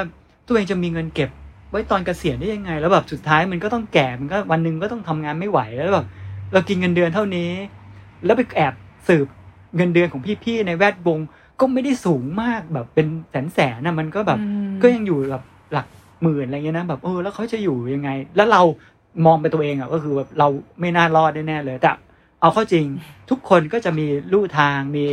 [0.47, 1.29] ตัวเองจะมีเงินเก็บ
[1.69, 6.05] ไว้ตอนเกษียณได้ยังไง แล้วแบบสุดท้ายมันก็ต้องแก่มันก็วันหนึ่งก็ต้องทำงานไม่ไหวแล้วแบบ
[6.53, 7.51] เรากินเงินเดือนเท่านี้
[8.25, 8.73] แล้วไปแอบ
[9.07, 9.27] สืบ
[9.75, 11.19] เงินเดือนของพี่ๆในแวดวง
[11.59, 15.87] ก็ไม่ได้สูงมากแบบเป็นแสนแสนๆนะมันก็แบบอืมก็ยังอยู่แบบหลัก
[16.21, 18.61] หมื่นอะไรเงี้ยนะแบบเออแล้วเขาจะอยู่ยังไง แล้วเรา
[19.25, 20.47] มองไปตัวเองอะก็คือแบบเรา
[20.79, 21.91] ไม่น่ารอดแน่ๆเลย แต่
[22.41, 22.85] เอาเข้าจริง
[23.29, 25.05] ทุกคนก็จะมีลู่ทางมี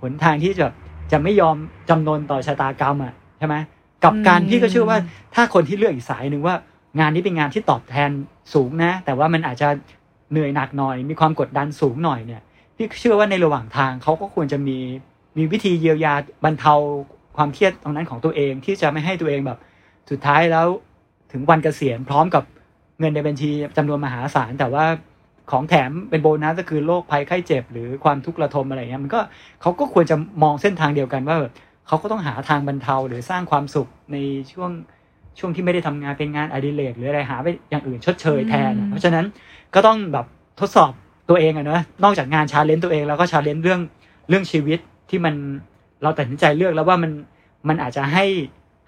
[0.00, 0.66] หนทางที่จะ
[1.12, 1.56] จะไม่ยอม
[1.88, 3.56] จำนนต่อชะตากรรมอะใช่ไหม
[4.04, 4.98] กับการอืมพี่ก็เชื่อว่า
[5.34, 6.54] ถ้าคนที่เลือกอีกสายหนึ่งว่า
[7.00, 8.10] งานนี้เป็นงานที่ตอบแทน
[8.54, 9.68] สูงนะ แต่ว่ามันอาจจะ
[10.30, 12.42] เหนื่อยหนักหน่อย มีความกดดันสูงหน่อยเนี่ย
[12.76, 14.78] พี่เชื่อว่าในระหว่างทางเขาก็ควรจะมี
[15.38, 16.74] มีวิธีเยียวยาบรรเทา
[17.36, 19.58] ความเครียดตรงนั้นของตัวเองที่จะไม่ให้ตัวเองแบบ
[20.10, 20.66] สุดท้ายแล้ว
[21.32, 22.44] ถึงวันเกษียณพร้อมกับ
[23.00, 24.84] เงินในบัญชีจำนวนมหาศาล แต่ว่า
[25.50, 29.20] ของแถมเป็นโบนัสก็คือโรคภัยไข้เจ็บ หรือความทุกข์ระทมอะไรเงี้ยมันก็
[29.62, 31.52] เขาก็ควรจะมองเส้นทางเดียวกันว่าแบบ
[31.86, 34.16] เขาก็ต้องหาทางบรรเทาหรือสร้างความสุขใน
[34.52, 34.70] ช่วง
[35.38, 39.24] ช่วงที่ไม่ได้ทำงานเป็นงานอดิเรกหรืออะไรหาไปอย่างอื่นชดเชยแทน เพราะฉะนั้น
[39.74, 40.26] ก็ต้องแบบ
[40.60, 40.92] ทดสอบ
[41.28, 43.80] ตัวเองอะเนอะนอกจากงาน challenge ตัวเองแล้วก็ challenge เรื่อง
[44.28, 44.78] เรื่องชีวิต
[45.10, 45.34] ที่มัน
[46.02, 47.12] เราตัดสินใจเลือกแล้วว่ามัน
[47.68, 48.26] มันอาจจะให้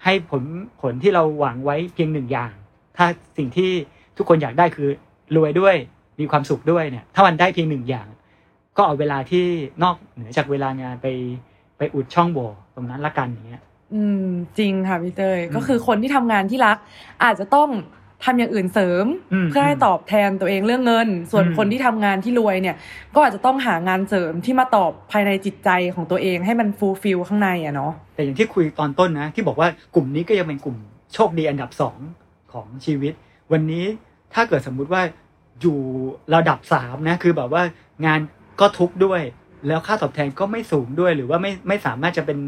[0.03, 0.43] ให้ผล
[0.81, 2.51] ผลที่เราหวังไว้เพียงหนึ่งอย่าง
[2.97, 3.05] ถ้า
[3.37, 3.71] สิ่งที่
[4.17, 4.89] ทุกคนอยากได้คือ
[5.35, 5.75] รวยด้วย
[6.19, 8.07] มีความสุขด้วยเนี่ย ถ้ามันได้เพียงหนึ่งอย่าง
[8.77, 9.45] ก็เอาเวลาที่
[9.83, 11.07] นอกเหนือจากเวลางานไป
[11.77, 13.61] ไปอุดช่องโหว่ตรงนั้นละกันอย่างเงี้ย
[13.93, 16.77] อืม จริงค่ะพี่เต้ยอืมก็คือคนที่ทำงานที่รัก
[17.23, 17.69] อาจจะต้อง
[18.25, 22.75] ทำอย่างอื่นเสริมอืมเพื่อให้ตอบแทนตัวเองเรื่องเงิน ส่วนอืมคนที่ทำงานที่รวยเนี่ย
[23.15, 30.77] ก็อาจจะต้องหางานเสริมที่มาตอบภายในจิตใจของตัวเองให้มันฟูลฟิลข้างในอะเนาะแต่อย่างที่คุยตอนต้นนะ ที่บอกว่ากลุ่มนี้ก็ยังเป็นกลุ่ม
[31.13, 31.97] โชคดีอันดับสอง
[32.53, 33.13] ของชีวิต
[33.51, 33.85] วันนี้
[34.33, 35.01] ถ้าเกิดสมมุติว่า
[35.61, 35.79] อยู่
[36.35, 37.63] ระดับสามนะคือแบบว่า
[38.05, 38.19] งาน
[38.59, 39.21] ก็ทุกข์ด้วย
[39.67, 42.39] แล้วค่าตอบแทนก็ไม่สูงด้วย หรือว่าไม่ไม่สามารถจะเป็น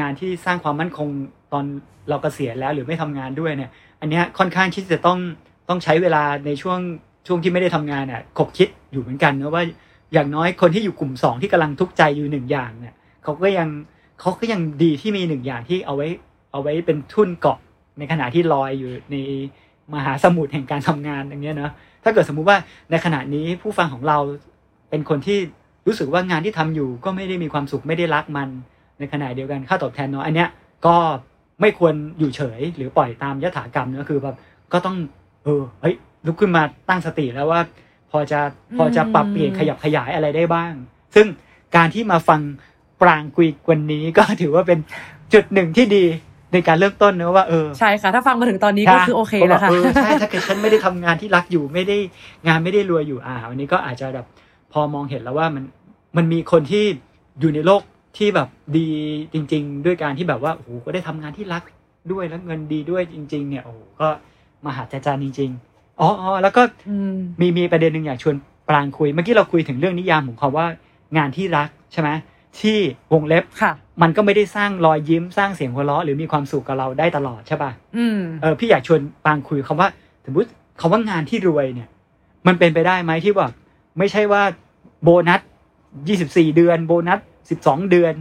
[0.00, 1.08] งานที่สร้างความมั่นคง
[1.52, 1.64] ตอน
[2.08, 3.70] เราเกษียณแล้วหรือไม่ทำงานด้วยเนี่ย
[4.00, 5.18] อันนี้ค่อนข้างที่จะต้อง
[5.68, 6.78] ต้องใช้เวลาในช่วง
[7.26, 9.64] ช่วงที่ไม่ได้ทำงานอะขบคิดอยู่เหมือนกันนะว่า
[10.12, 12.94] อย่างน้อยคนที่อยู่กลุ่มสองที่กำลังทุกข์ใจอยู่หนึ่งอย่างเนี่ย
[13.24, 13.68] เขาก็ยัง
[14.20, 16.08] เขาก็ยังดีที่มีหนึ่งอย่างที่เอาไว้
[16.52, 17.58] เอาไว้เป็นทุนเกาะ
[17.98, 19.16] ในขณะที่ลอยอยู่ใน
[19.94, 21.72] มหาสมุทรแห่งการทำงานอย่างเงี้ยเนาะ
[22.04, 22.58] ถ้าเกิดสมมุติว่า
[22.90, 24.18] ในขณะนี้ผู้ฟังของเรา
[24.90, 25.38] เป็นคนที่
[25.86, 28.48] รู้สึกว่างานที่ทำอยู่ก็ไม่ได้มีความสุขไม่ได้รักมัน
[28.98, 30.48] ในขณะเดียวกันค่าตอบแทนน้อยอันเนี้ย
[30.86, 30.96] ก็
[31.60, 34.36] ไม่ควรอยู่เฉยหรือปล่อยตามยถากรรมเนอะคือแบบ
[34.72, 34.96] ก็ต้อง
[35.44, 35.94] เออเฮ้ย
[36.26, 37.60] ลุกขึ้นมาตั้งสติแล้วว่า
[38.10, 38.40] พอจะ
[38.76, 40.72] พอจะปรับเปลี่ยนขยับขยายอะไรได้บ้าง
[41.14, 41.26] ซึ่ง
[41.76, 42.40] การที่มาฟัง
[43.02, 44.78] ปรางคุยวันนี้ก็ถือว่าเป็น
[45.32, 46.04] จุดหนึ่งที่ดี
[46.52, 51.96] ในการเริ่มต้นนะว่าเออใช่ค่ะ ถ้าฟังมาถึงตอนนี้ก็คือโอเคก็บแล้อวกค่ะเออใช่ถ้าเกิดฉันไม่ได้ทำงานที่รักอยู่ไม่ได้
[52.46, 54.26] งานไม่ได้รวยอยู่อ่าวันนี้ก็อาจจะแบบ
[54.72, 55.64] พอมองเห็นแล้วว่ามัน
[56.16, 56.84] มันมีคนที่
[57.40, 57.82] อยู่ในโลก
[58.18, 58.88] ที่แบบดี
[59.32, 61.62] จริง ๆ ด้วยการที่แบบว่าโอ้โหก็ได้ทำงานที่รัก
[62.12, 64.08] ด้วยแล้วเงินดีด้วยจริง ๆ เนี่ยโอ้โหก็
[64.66, 68.36] มหาจารย์จริง ๆอ๋ออ๋อแล้วก็อืมมีมีประเด็นหนึ่งอยากชวน
[68.68, 70.66] ปรางคุย เมื่อกี้เราคุยถึงเรื่องนิยามของคำว่า
[71.16, 72.10] งานที่รักใช่ไหม
[72.60, 72.78] ที่
[73.12, 79.88] วงเล็บค่ะ มันก็ไม่ได้สร้างรอยยิ้มสร้างเสียงหัวเราะหรือมีความสุขกับเราได้ตลอดใช่ป่ะอืมเออพี่อยากชวนปางคุยคำว่า
[80.26, 80.48] สมมติ
[80.80, 81.88] คำว่างานที่รวยเนี่ย
[82.46, 83.52] มันเป็นไปได้ไหมที่แบบ
[83.98, 84.42] ไม่ใช่ว่า
[85.02, 85.40] โบนัส
[85.98, 87.20] 24เดือน โบนัส
[87.58, 88.14] 12เดือน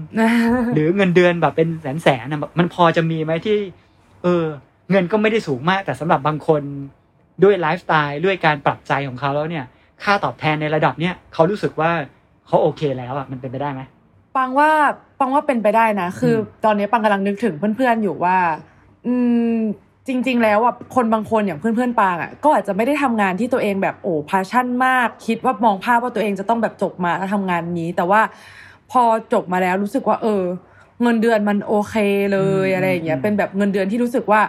[0.74, 3.58] หรือเงินเดือนแบบเป็นแสนแสนๆนะมันพอจะมีไหมที่
[4.24, 4.46] เออ
[4.91, 6.62] เงินก็ไม่ได้สูงมาก แต่สำหรับบางคน
[7.44, 9.65] ด้วยไลฟ์สไตล์ด้วยการปรับใจของเขาแล้วเนี่ย
[10.04, 11.91] ค่าตอบแทนในระดับเนี้ยเขารู้สึกว่า
[12.48, 13.82] เขาโอเคแล้วอะมันเป็นไปได้ไหม
[14.36, 14.70] ปังว่า
[15.20, 18.38] ปังว่าเป็นไปได้นะ คืออมตอนนี้ปังกำลังนึกถึงเพื่อนๆอยู่ว่า
[19.06, 19.13] อื
[19.54, 19.56] ม
[20.08, 28.22] จริง ๆ แล้วอะคนบางคนอย่างเพื่อนๆปางอะก็อาจจะไม่ได้ทำงานที่ตัวเองแบบโอ้พาชั่นมาก คิดว่ามองภาพว่าตัวเองจะต้องแบบจบมาแล้วทำงานนี้ แต่ว่า
[28.91, 30.44] พอจบมาแล้วรู้สึกว่า เออ
[31.02, 31.96] เงินเดือนมันโอเค
[32.34, 34.41] เลยอะไรอย่างเงี้ยเป็นแบบเงินเดือนที่รู้สึกว่า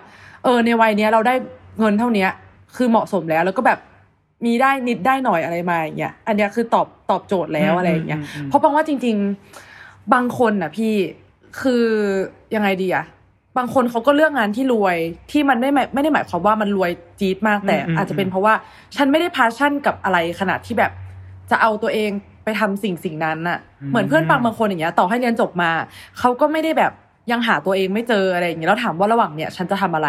[0.45, 1.35] เออ ในวัยเนี้ยเราได้
[1.81, 2.31] เงินเท่าเนี้ย
[2.77, 3.79] คือเหมาะสมแล้วแล้วก็แบบ
[4.47, 9.72] มีได้นิดได้หน่อยอะไรมาอย่างเงี้ยอันเนี้ยคือตอบตอบโจทย์แล้วอะไรอย่างเงี้ยมมเพราะบางว่าจริง ๆ
[10.15, 10.93] บางคนน่ะพี่
[11.61, 11.85] คือ
[12.55, 13.05] ยังไงดีอะ
[13.59, 14.97] บางคนเขาก็เลือกงานที่รวย
[15.31, 18.55] ที่มันไม่หมายไม่ได้หมายความว่ามันรวยจี๊ดมากแต่อืมอืมอาจจะเป็นเพราะว่า
[18.97, 20.93] ฉันไม่ได้พาชั่นกับอะไรขนาดที่แบบ
[21.51, 22.11] จะเอาตัวเอง
[22.45, 23.59] ไปทำสิ่งสิ่งนั้นน่ะ
[23.91, 25.71] เหมือนเพื่อนบางบางคนอย่างเงี้ยต่อให้เรียนจบมา
[26.19, 26.93] เขาก็ไม่ได้แบบ
[27.33, 30.09] ยังหาตัวเองไม่เจออะไรอย่างเงี้ยแล้วถามว่าระหว่างเนี้ยฉันจะทำอะไร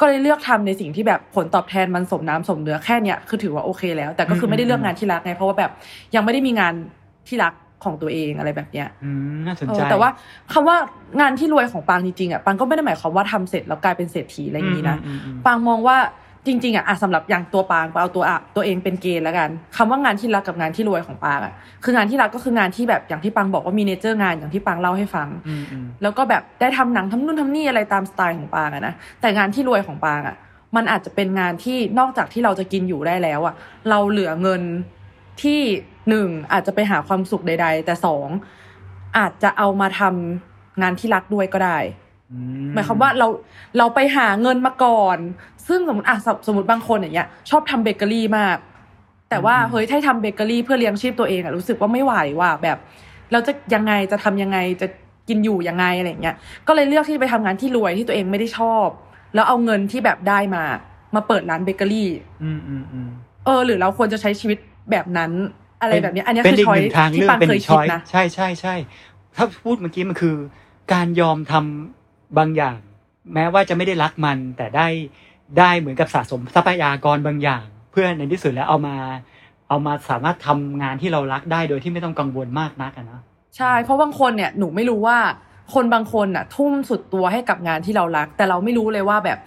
[0.00, 5.70] ก็เลยเลือกทำในสิ่งที่แบบผลตอบแทนมันสมน้ำสมเนื้อแค่เนี้ยคือถือว่าโอเคแล้ว แต่ก็คือไม่ได้เลือกงานที่รักไงเพราะว่าแบบ
[6.14, 6.74] ยังไม่ได้มีงาน
[7.28, 7.52] ที่รัก
[7.84, 10.10] ของตัวเองอะไรแบบเนี้ยอืมน่าสนเอใจอแต่ว่า
[10.52, 10.76] คำว่า
[11.20, 15.96] งานที่รวยของปางจริงๆอะปางก็ไม่ได้หมายความว่าทำเสร็จแล้วกลายเป็นเศรษฐีอะไรอย่างนี้นะอืมอืมอืมปางมองว่า
[16.46, 21.52] จริงๆอะอะสำหรับอย่างตัวปางปางเอาตัวอะตัวเองเป็นเกณฑ์แล้วกันคำว่างานที่รักกับงานที่รวยของปางอะ
[21.84, 30.36] คืองานที่รักก็คืองานที่แบบอย่างที่ปางบอกว่ามีเนเจอร์งานอย่างที่ปางเล่าให้ฟังอืมอืมแล้วก็แบบได้ทำหนังทำนู่นทำนี่อะไรตามสไตล์ของปางอะนะแต่งานที่รวยของปางอะ
[30.76, 33.54] มันอาจจะเป็นงานที่นอกจากที่เราจะกินอยู่ได้แล้วอะ
[33.90, 34.62] เราเหลือเงิน
[35.42, 35.60] ที่
[36.08, 38.28] หนึ่งอาจจะไปหาความสุขใด ๆ แต่สอง
[39.18, 41.78] อาจจะเอามาทำงานที่รักด้วยก็ได้
[42.32, 42.38] อื
[42.74, 43.26] หมายความว่าเรา
[43.78, 45.18] เราไปหาเงินมาก่อน
[45.68, 48.58] ซึ่งสมมติอะสมสมมติบางคนอย่างเงี้ย ชอบทำเบเกอรี่มาก
[49.30, 52.78] แต่ว่าเฮ้ยถ้าทำเบเกอรี่เพื่อเลี้ยงชีพตัวเองอะรู้สึกว่าไม่ไหวว่าแบบ
[53.32, 54.86] เราจะยังไงจะทำยังไงจะ
[55.28, 56.36] กินอยู่ยังไงอะไรอย่างเงี้ย
[56.66, 58.88] ก็เลยเลือกที่ไปทำงานที่รวยที่ตัวเองไม่ได้ชอบ
[59.34, 60.64] แล้วเอาเงินที่แบบได้มา
[61.14, 62.08] มาเปิดร้านเบเกอรี่
[62.42, 63.08] อืมอืมอืม
[63.44, 64.58] เออ หรือเราควรจะใช้ชีวิต
[64.90, 65.30] แบบนั้น
[65.82, 68.74] อะไรแบบเนี้ยอันเนี้ยเป็นคืออีกช้อยหนึ่งทางที่เลือกปังเป็นเคยอีกคิช้ดอยนะใช่ใช่ใช่
[69.36, 70.36] ถ้าพูดเมื่อกี้มันคือ
[70.92, 72.78] การยอมทำบางอย่าง
[73.34, 74.88] แม้ว่าจะไม่ได้รักมัน แต่ได้
[75.58, 78.96] ได้เหมือนกับสะสมทรัพยากรบางอย่าง เพื่อในที่สุดแล้วเอามา
[79.68, 83.20] เอามาสามารถทำงานที่เรารักได้โดยที่ไม่ต้องกังวลมากนักอะนะ
[83.56, 85.18] ใช่ เพราะบางคนเนี่ยหนูไม่รู้ว่า
[85.74, 89.38] คนบางคนน่ะ ทุ่มสุดตัวให้กับงานที่เรารัก แต่เราไม่รู้เลยว่าแบบ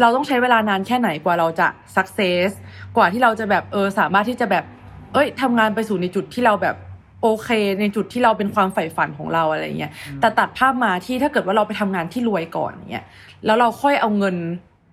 [0.00, 2.48] เราต้องใช้เวลานานแค่ไหนกว่าเราจะ success
[2.96, 4.64] กว่าที่เราจะแบบเออสามารถที่จะแบบ
[5.16, 6.76] เอ้ยทำงานไปสู่ในจุดที่เราแบบ
[7.22, 7.48] โอเค
[7.80, 13.04] ในจุดที่เราเป็นความใฝ่ฝันของเราอะไรเงี้ยอืมแต่ตัดภาพมาที่ถ้าเกิดว่าเราไปทำงานที่รวยก่อนเนี้ย
[13.46, 14.36] แล้วเราค่อยเอาเงิน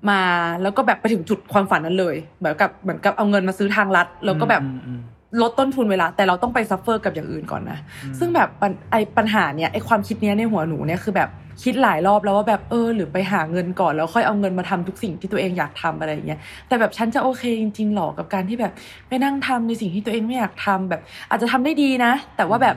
[0.10, 0.22] มา
[0.62, 5.00] แล้วก็แบบไปถึงจุดความฝันนั้นเลยเหมือนกับเหมือนกับเอาเงินมาซื้อทางลัด แล้วก็แบบอืมอืม
[5.42, 11.30] ลดต้นทุนเวลา แต่เราต้องไป suffer กับอย่างอื่นก่อนนะอืมซึ่งแบบปัญไอปัญหาเนี้ยไอความคิดเนี้ยในหัวหนูเนี่ยคือแบบ
[11.64, 18.74] คิดหลายรอบแล้วว่าแบบเออ หรือไปหาเงินก่อนแล้วค่อยเอาเงินมาทำทุกสิ่งที่ตัวเองอยากทำอะไรอย่างเงี้ยแต่แบบฉันจะโอเคจริงๆหรอกับการที่แบบ
[19.08, 22.76] ไปนั่งทำในสิ่งที่ตัวเองไม่อยากทำแบบ อาจจะทำได้ดีนะ แต่ว่าแบบ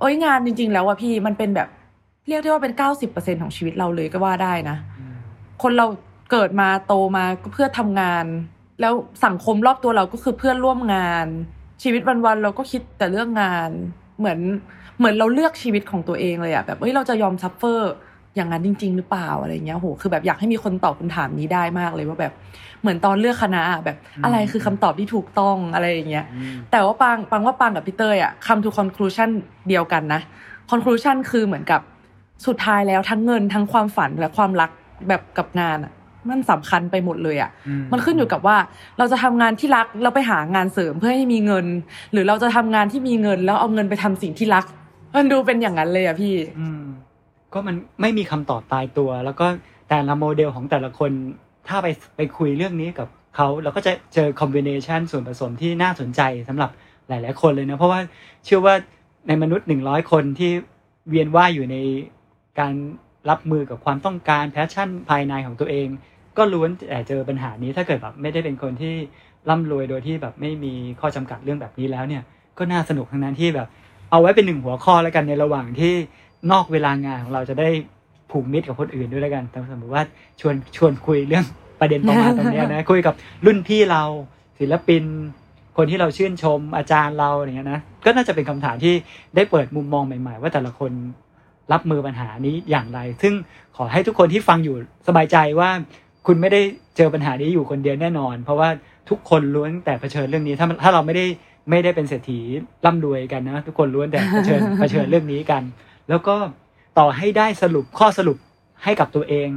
[0.00, 1.68] เอ้ยงานจริง ๆ แล้วอะพี่มันเป็นแบบ
[2.28, 5.14] เรียกได้ว่าเป็นเก้าสิบเปอร์เซ็นของชีวิตเราเลยก็ว่าได้นะอืม
[5.62, 5.86] คนเรา
[6.30, 8.24] เกิดมาโตมาก็เพื่อทำงาน
[8.80, 8.92] แล้ว
[9.26, 11.26] สังคมรอบตัวเราก็คือเพื่อนร่วมงาน
[11.82, 13.70] ชีวิตวันๆเราก็คิดแต่เรื่องงาน
[14.18, 14.38] เหมือน
[14.98, 17.92] เหมือนเราเลือกชีวิตของตัวเองเลยอะแบบเอ้ยเราจะยอม suffer
[18.36, 22.32] อย่างนั้นจริง ๆ หรือเปล่าอะไรเงี้ยโหคือแบบอยากให้มีคนตอบคำถามนี้ได้มากเลยว่าแบบ
[22.80, 29.30] เหมือนตอนเลือกคณะอะแบบอะไรคือคำตอบที่ถูกต้องอะไรอย่างเงี้ยอืมแต่ว่าปรางปรางว่าปรางกับพี่เต้ยอะ come to conclusion
[29.68, 30.20] เดียวกันนะ
[30.70, 31.80] conclusion คือเหมือนกับ
[32.46, 34.70] สุดท้ายแล้วทั้งเงินทั้งความฝันและความรัก
[35.08, 35.92] แบบกับงานอะ
[36.28, 38.56] มันสำคัญไปหมดเลยอะอืมันขึ้นอยู่กับว่า
[38.98, 41.66] เราจะทำงานที่รักเราไปหางานเสริมเพื่อให้มีเงิน
[42.12, 44.64] หรือเราจะทำงานที่มีเงิน แล้วเอาเงินไปทำสิ่งที่รัก
[45.14, 46.82] มันดูเป็นอย่างนั้นเลยอะพี่อืม
[47.52, 49.46] ก็มันไม่มีคำตอบตายตัว แล้วก็
[49.88, 51.10] แต่ละโมเดลของแต่ละคน
[51.68, 56.70] ถ้าไปไปคุยเรื่องนี้กับเขาเราก็จะเจอ combination ส่วนผสมที่น่าสนใจสำหรับ
[57.08, 58.00] หลาย ๆ คนเลยนะ เพราะว่า
[58.44, 58.74] เชื่อว่า
[59.28, 60.50] ในมนุษย์หนึ่งร้อยคนที่
[61.08, 61.76] เวียนว่ายอยู่ใน
[62.60, 62.74] การ
[63.30, 65.88] รับมือกับความต้องการ passion ภายในของตัวเอง
[66.38, 68.94] ก็ล้วนแต่เจอปัญหานี้ถ้าเกิดแบบไม่ได้เป็นคนที่
[69.48, 72.22] ร่ำรวยโดยที่แบบไม่มีข้อจำกัดเรื่องแบบนี้แล้วเนี่ย
[72.58, 73.68] ก็น่าสนุกทั้งนั้นที่แบบ
[74.10, 75.92] เอาไว้เป็นหนึ่งหัวข้อแล้วกันในระหว่างที่
[76.52, 77.68] นอกเวลางานของเราจะได้
[78.30, 80.02] ผูกมิตรกับคนอื่นด้วยแล้วกันแต่สมมติว่า
[80.40, 81.44] ชวนชวนคุยเรื่อง
[81.80, 83.14] ประเด็นประมาณตรงเนี้ยนะคุยกับ
[83.46, 84.02] รุ่นพี่เรา
[84.58, 85.02] ศิลปิน
[85.76, 88.94] คนที่เราชื่นชมอาจารย์เราอย่างเงี้ยนะก็น่าจะเป็นคำถามที่
[89.36, 90.92] ได้เปิดมุมมองใหม่ ๆ ว่าแต่ละคน
[91.72, 93.34] รับมือปัญหานี้อย่างไร ซึ่ง
[93.76, 94.76] ขอให้ทุกคนที่ฟังอยู่
[95.08, 95.70] สบายใจว่า
[96.26, 96.60] คุณไม่ได้
[96.96, 98.68] เจอปัญหานี้อยู่คนเดียวแน่นอน เพราะว่า
[99.08, 101.26] ทุกคนล้วนแต่เผชิญเรื่องนี้ ถ้าถ้าเราไม่ได้
[101.70, 102.38] ไม่ได้เป็นเศรษฐี
[102.84, 105.62] ร่ำรวยกันนะ ทุกคนล้วนแต่เผชิญเผชิญเรื่องนี้กัน
[106.08, 106.36] แล้วก็
[106.98, 108.38] ต่อให้ได้สรุปข้อสรุป
[108.84, 109.48] ให้กับตัวเอง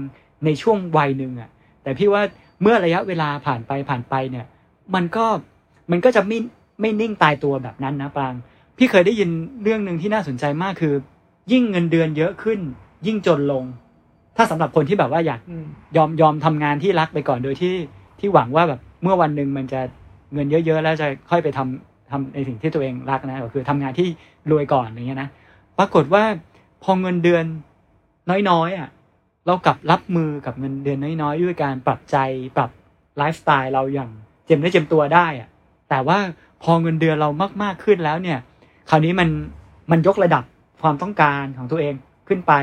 [0.45, 1.49] ในช่วงวัยหนึ่งอะ
[1.83, 2.21] แต่พี่ว่า
[2.61, 4.45] เมื่อระยะเวลาผ่านไปผ่านไปเนี่ย
[4.95, 5.25] มันก็
[5.91, 6.39] มันก็จะไม่
[6.81, 8.33] ไม่นิ่งตายตัวแบบนั้นนะปาง
[8.77, 9.29] พี่เคยได้ยิน
[9.63, 10.93] เรื่องหนึ่งที่น่าสนใจมากคือ
[11.51, 12.59] ยิ่งเงินเดือนเยอะขึ้น
[13.07, 13.63] ยิ่งจนลง
[14.35, 15.65] ถ้าสำหรับคนที่แบบว่าอยากอืม
[15.97, 17.75] ยอมยอมทำงานที่รักไปก่อนโดยที่
[18.19, 19.81] ที่หวังว่าแบบเมื่อวันหนึ่งมันจะ
[20.33, 24.07] เงินเยอะ ๆ แล้วจะค่อยไปทำทำในสิ่งที่ตัวเองรักนะก็คือทำงานที่
[24.51, 25.29] รวยก่อนอย่างเงี้ยนะ
[25.77, 26.23] ปรากฏว่า
[26.83, 27.45] พอเงินเดือน
[28.49, 28.89] น้อยๆอะ
[29.45, 32.17] เรากลับรับมือกับเงินเดือนน้อยๆ ด้วยการปรับใจ
[32.57, 32.69] ปรับ
[33.17, 34.09] ไลฟ์สไตล์เราอย่าง
[34.45, 35.49] เจ็มได้อเจ็มตัวได้อะ
[35.89, 36.17] แต่ว่า
[36.63, 37.29] พอเงินเดือนเรา
[37.63, 38.39] มากๆขึ้นแล้วเนี่ย
[38.89, 39.29] คราวนี้มัน
[39.91, 40.43] มันยกระดับ
[40.81, 41.93] ความต้องการของตัวเอง
[42.27, 42.53] ขึ้นไป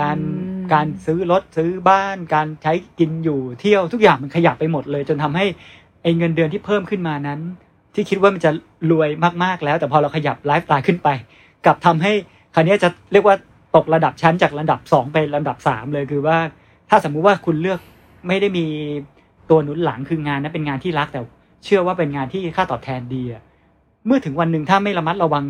[0.00, 5.44] การอืม การซื้อรถซื้อบ้าน การใช้กินอยู่เที่ยวทุกอย่างมันขยับไปหมดเลย จนทำให้
[6.02, 7.40] ไอ้เงินเดือนที่เพิ่มขึ้นมานั้น
[7.94, 8.50] ที่คิดว่ามันจะ
[8.90, 9.08] รวย
[9.44, 11.08] มากๆแล้ว แต่พอเราขยับไลฟ์สไตล์ขึ้นไป
[11.64, 12.12] กลับทำให้
[12.54, 13.36] คราวนี้จะเรียกว่า
[13.76, 16.36] ตกระดับชั้นจากระดับสองไประดับสามเลยคือว่า
[16.90, 17.80] ถ้าสมมุติว่าคุณเลือก
[18.28, 18.66] ไม่ได้มี
[19.50, 21.20] ตัวหนุนหลังคืองานนั้นเป็นงานที่รักแต่
[21.64, 23.42] เชื่อว่าเป็นงานที่ค่าตอบแทนดีอะ
[24.06, 25.44] เมื่อถึงวันหนึ่งถ้าไม่ระมัดระวัง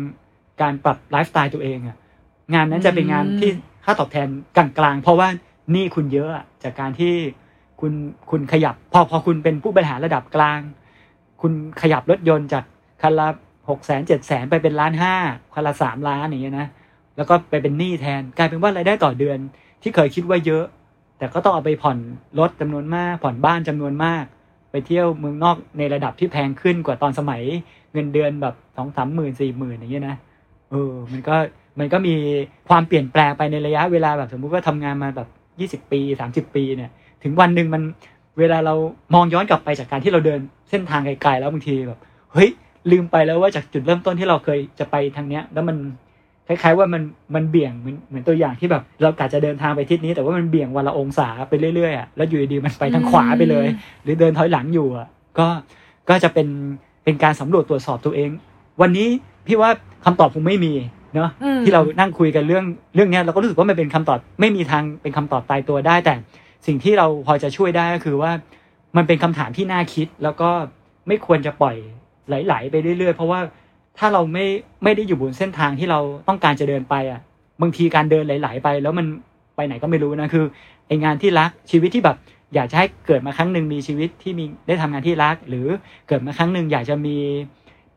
[0.61, 1.97] การปรับไลฟ์สไตล์ตัวเองอะ
[2.53, 3.49] งานนั้นจะเป็นงานที่
[3.85, 5.27] ค่าตอบแทนกลางๆ เพราะว่า
[5.75, 7.13] นี่คุณเยอะอะจากการที่
[7.81, 7.93] คุณ
[8.31, 10.59] คุณขยับ พอพอคุณเป็นผู้บริหารระดับกลาง
[11.41, 12.63] คุณขยับรถยนต์จาก
[13.01, 13.27] คันละ
[13.69, 15.15] หกแสนเจ็ดแสนไปเป็นล้านห้า
[15.53, 16.67] คันละสามล้านอย่างเงี้ยนะ
[17.17, 19.37] แล้วก็ไปเป็นหนี้แทนกลายเป็นว่ารายได้ต่อเดือน
[19.81, 20.65] ที่เคยคิดว่าเยอะ
[21.17, 21.97] แต่ก็ต้องเอาไปผ่อน
[22.39, 24.23] รถจำนวนมาก ผ่อนบ้านจำนวนมาก
[24.71, 27.41] ไปเที่ยวเมืองนอกในระดับที่แพงขึ้นกว่าตอนสมัย
[27.93, 30.17] เงินเดือนแบบสองสามหมื่นสี่หมื่นอย่างเงี้ยนะ
[30.71, 31.35] เออมันก็
[31.79, 32.15] มันก็มี
[32.69, 35.27] ความเปลี่ยนแปลงไปในระยะเวลาแบบสมมุติว่าทำงานมาแบบ
[35.59, 36.91] ยี่สิบปีสามสิบปีเนี่ย
[37.23, 37.83] ถึงวันหนึ่งมัน
[38.39, 38.75] เวลาเรา
[39.13, 41.99] มองย้อนกลับไปจากการที่เราเดินเส้นทางไกลๆแล้วบางทีแบบ
[42.33, 42.49] เฮ้ย
[42.91, 45.77] ลืมไปแล้วว่าจากจุดเริ่มต้นที่เราเคยจะไปทางเนี้ย แล้วมัน
[46.47, 47.01] คล้ายๆว่ามัน
[47.35, 53.67] มันเบี่ยงเหมือนเหมือนตัวอย่างที่แบบ เรากะจะเดินทางไปทิศนี้ แต่ว่ามันเบี่ยงวันละองศาไปเรื่อยๆอะแล้วอยู่ดีๆมันไปทางขวาไปเลย
[54.03, 55.07] หรือเดินถอยหลังอยู่อะ
[55.39, 55.47] ก็
[56.09, 56.47] ก็จะเป็น
[57.03, 58.29] เป็นการสำรวจตรวจสอบตัวเอง
[58.81, 59.07] วันนี้
[59.47, 59.69] พี่ว่า
[60.05, 60.73] คำตอบคงไม่มี
[61.15, 66.13] เนาะอืมที่เรานั่งคุยกันเรื่องเรื่องเนี้ยเราก็รู้สึกว่ามันเป็นคำตอบ ไม่มีทางเป็นคำตอบตายตัวได้ แต่
[66.67, 68.31] สิ่งที่เราพอจะช่วยได้ก็คือว่า
[68.97, 70.49] มันเป็นคำถามที่น่าคิด แล้วก็
[71.07, 71.75] ไม่ควรจะปล่อย
[72.27, 73.39] ไหลๆไปเรื่อยๆ เพราะว่า
[73.97, 74.45] ถ้าเราไม่
[74.83, 77.21] ไม่ได้อยู่บนเส้นทางที่เราต้องการจะเดินไปอะ
[77.61, 79.05] บางทีการเดินไหลๆไป แล้วมัน
[79.55, 80.45] ไปไหนก็ไม่รู้นะคือ
[80.87, 82.17] ไองานที่รักชีวิตที่แบบ
[82.55, 85.67] อยากจะให้เกิดมาครั้งหนึ่งมีชีวิตที่มีได้ทำงานที่รัก หรือ
[86.07, 87.17] เกิดมาครั้งหนึ่งอยากจะมี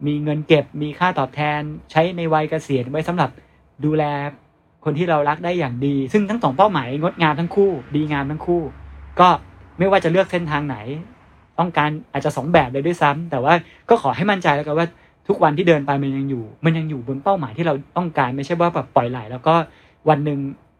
[0.07, 3.31] มีเงินเก็บมีค่าตอบแทน ใช้ในวัยเกษียณไว้สำหรับ
[3.85, 4.05] ดูแล
[4.85, 8.63] คนที่เรารักได้อย่างดี ซึ่งทั้งสองเป้าหมายงดงามทั้งคู่ ดีงามทั้งคู่
[9.21, 9.29] ก็
[9.79, 10.77] ไม่ว่าจะเลือกเส้นทางไหน
[11.59, 13.55] ต้องการอาจจะสองแบบเลยด้วยซ้ำแต่ว่า
[13.89, 14.87] ก็ขอให้มั่นใจแล้วกันว่า
[15.29, 19.55] ทุกวันที่เดินไปมันยังอยู่ มันยังอยู่บนเป้าหมายที่เราต้องการไม่ใช่ว่าแบบปล่อยไหลแล้วก็
[20.09, 20.39] วันหนึ่ง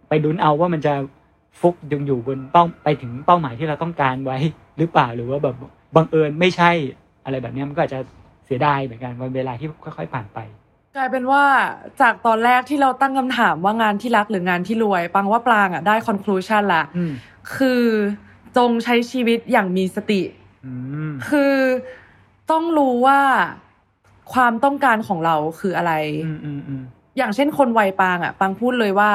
[0.09, 0.95] ไปดุนเอาว่ามันจะ
[1.61, 4.37] ฟุกยังอยู่บนเป้าไปถึงเป้าหมายที่เราต้องการไว้
[4.79, 5.57] หรือเปล่าหรือว่าแบบ
[5.97, 6.71] บังเอิญไม่ใช่
[7.25, 8.01] อะไรแบบนี้มันก็อาจจะ
[8.49, 10.39] เสียดายเหมือนกันวันเวลาที่ค่อยๆผ่านไป
[10.97, 11.45] กลายเป็นว่า
[12.01, 17.13] จากตอนแรกที่เราตั้งคำถามว่างานที่รักหรืองานที่รวย ปังว่าปลางอะได้ conclusion ละอืม
[17.57, 17.85] คือ
[18.57, 20.23] จงใช้ชีวิตอย่างมีสติ
[20.67, 20.73] อื
[21.11, 21.55] มคือ
[22.51, 23.21] ต้องรู้ว่า
[24.33, 25.93] ความต้องการของเราคืออะไร
[26.27, 26.83] อืมอืมอืม
[27.19, 29.11] อย่างเช่นคนวัยปางอะปางพูดเลยว่า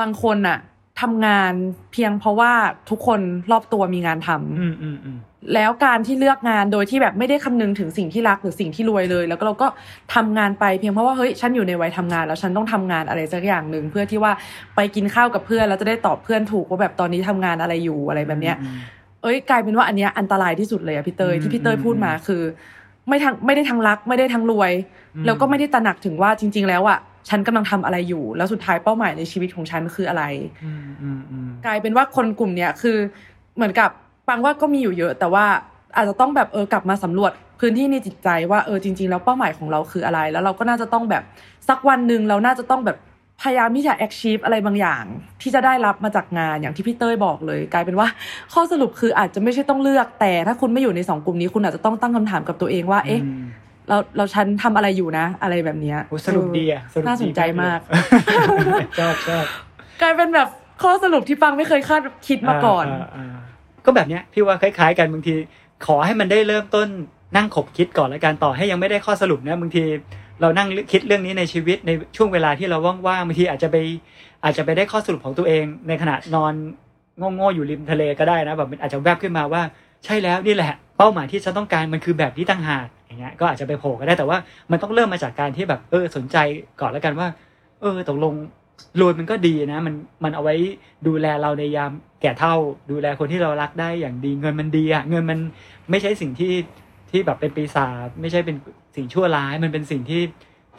[0.00, 0.58] บางคนอะ
[1.00, 1.52] ทำงาน
[1.92, 2.52] เพียงเพราะว่า
[2.90, 5.18] ทุกคนรอบตัวมีงานทำอืมอืมอืม
[5.54, 9.68] แล้วการที่เลือกงานโดยที่แบบไม่ได้คำนึงถึงสิ่งที่รักหรือสิ่งที่รวยเลย แล้วก็เราก็
[10.14, 14.32] ทำงานไปเพียงเพราะว่าเฮ้ยฉันอยู่ในวัยทำงาน แล้วฉันต้องทำงานอะไรสักอย่างหนึ่งเพื่อที่ว่า
[14.76, 18.76] ไปกินข้าวกับเพื่อนแล้วจะได้ตอบเพื่อนถูกว่าแบบตอนนี้ทำงานอะไรอยู่อะไรแบบเนี้ยอืม
[19.22, 22.42] เอ้ยกลายเป็นว่าอันเนี้ยอันตรายที่สุดเลยอะพี่เตยอืมที่พี่เตยอืมพูดมาคือ
[23.08, 24.72] ไม่ทั้งไม่ได้ทั้งรัก ไม่ได้ทั้งรวย
[25.16, 30.24] อืมแล้วก็ไม่ได้ตระหนักถึงว่าจริง ๆ แล้วอะ ฉันกำลังทำอะไรอยู่ แล้วสุดท้ายเป้าหมายในชีวิตของฉันคืออะไร
[30.64, 32.96] อืมอืมอืมกลายเป็นว่าคนกลุ่มเนี้ยคือ
[33.56, 33.90] เหมือนกับ
[34.28, 35.46] ปังว่าก็มีอยู่เยอะ แต่ว่า
[35.96, 41.22] อาจจะต้องแบบเออกลับมาสำรวจพื้นที่ในจิตใจว่าเออจริง ๆ แล้วเป้าหมายของเราคืออะไร แล้วเราก็น่าจะต้องแบบ
[41.68, 42.98] สักวันหนึ่งเราน่าจะต้องแบบ
[43.42, 45.04] พยายามที่จะ achieve อะไรบางอย่าง
[45.42, 48.08] ที่จะได้รับมาจากงานอย่างที่พี่เต้ยบอกเลย กลายเป็นว่า
[48.52, 53.46] ข้อสรุปคืออาจจะไม่ใช่ต้องเลือกแต่ถ้าคุณไม่อยู่ในสองกลุ่มนี้คุณอาจจะต้องตั้งคำถามกับตัวเองว่า เอ๊ะม
[53.88, 57.78] เราเราฉันทำอะไรอยู่นะ อะไรแบบเนี้ยโอ้สรุปดีอะสรุปดีน่าสนใจมาก
[58.98, 59.44] ชอบชอบ
[60.00, 60.48] กลายเป็นแบบ
[60.82, 63.38] ข้อสรุปที่ปังไม่เคยคาดคิดมาก่อนาาา
[63.84, 65.34] ก็แบบเนี้ยพี่ว่าคล้าย ๆ กันบางที
[65.86, 66.88] ขอให้มันได้เริ่มต้น
[67.36, 69.84] นั่งขบคิดก่อนแล้วกันต่อให้ยังไม่ได้ข้อสรุปนะบางที
[70.40, 73.76] เรานั่งคิดเรื่องนี้ในชีวิตในช่วงเวลาที่เราว่างๆบางทีอาจจะไป
[74.44, 76.52] อาจจะไปได้ข้อสรุปของตัวเอง ในขณะนอน
[77.34, 79.62] โง่ๆอยู่ริมทะเลก็ได้นะแบบมันอาจจะแวบขึ้นมาว่า
[80.04, 84.38] ใช่แล้วนี่แหละ เป้าหมายที่ฉันต้องการมันคือแบบนี้ตั้งหากอย่าง เงี้ยก็อาจจะไปโผล่ก็ได้แต่ว่า
[84.70, 86.36] มันต้องเริ่มมาจากการที่แบบเออสนใจ
[86.80, 87.28] ก่อนแล้วกันว่า
[87.80, 88.34] เออตกลง
[89.00, 90.56] รวยมันก็ดีนะ มันมันเอาไว้
[91.06, 92.54] ดูแลเราในยามแก่เท่า
[92.90, 95.38] ดูแลคนที่เรารักได้อย่างดีเงินมันดีอะเงินมัน
[95.90, 96.52] ไม่ใช่สิ่งที่
[97.10, 98.56] ที่แบบเป็นปีศาจไม่ใช่เป็น
[98.96, 100.20] สิ่งชั่วร้าย มันเป็นสิ่งที่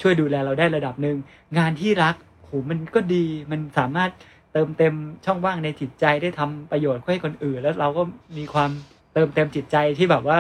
[0.02, 1.18] ช่วยดูแลเราได้ระดับหนึ่ง
[1.58, 4.10] งานที่รักโหมันก็ดีมันสามารถ
[4.54, 4.94] เติมเต็ม
[5.26, 8.04] ช่องว่างในจิตใจได้ทำประโยชน์ให้คนอื่น แล้วเราก็
[8.38, 8.72] มีความ
[9.14, 10.38] เติมเต็มจิตใจที่แบบว่า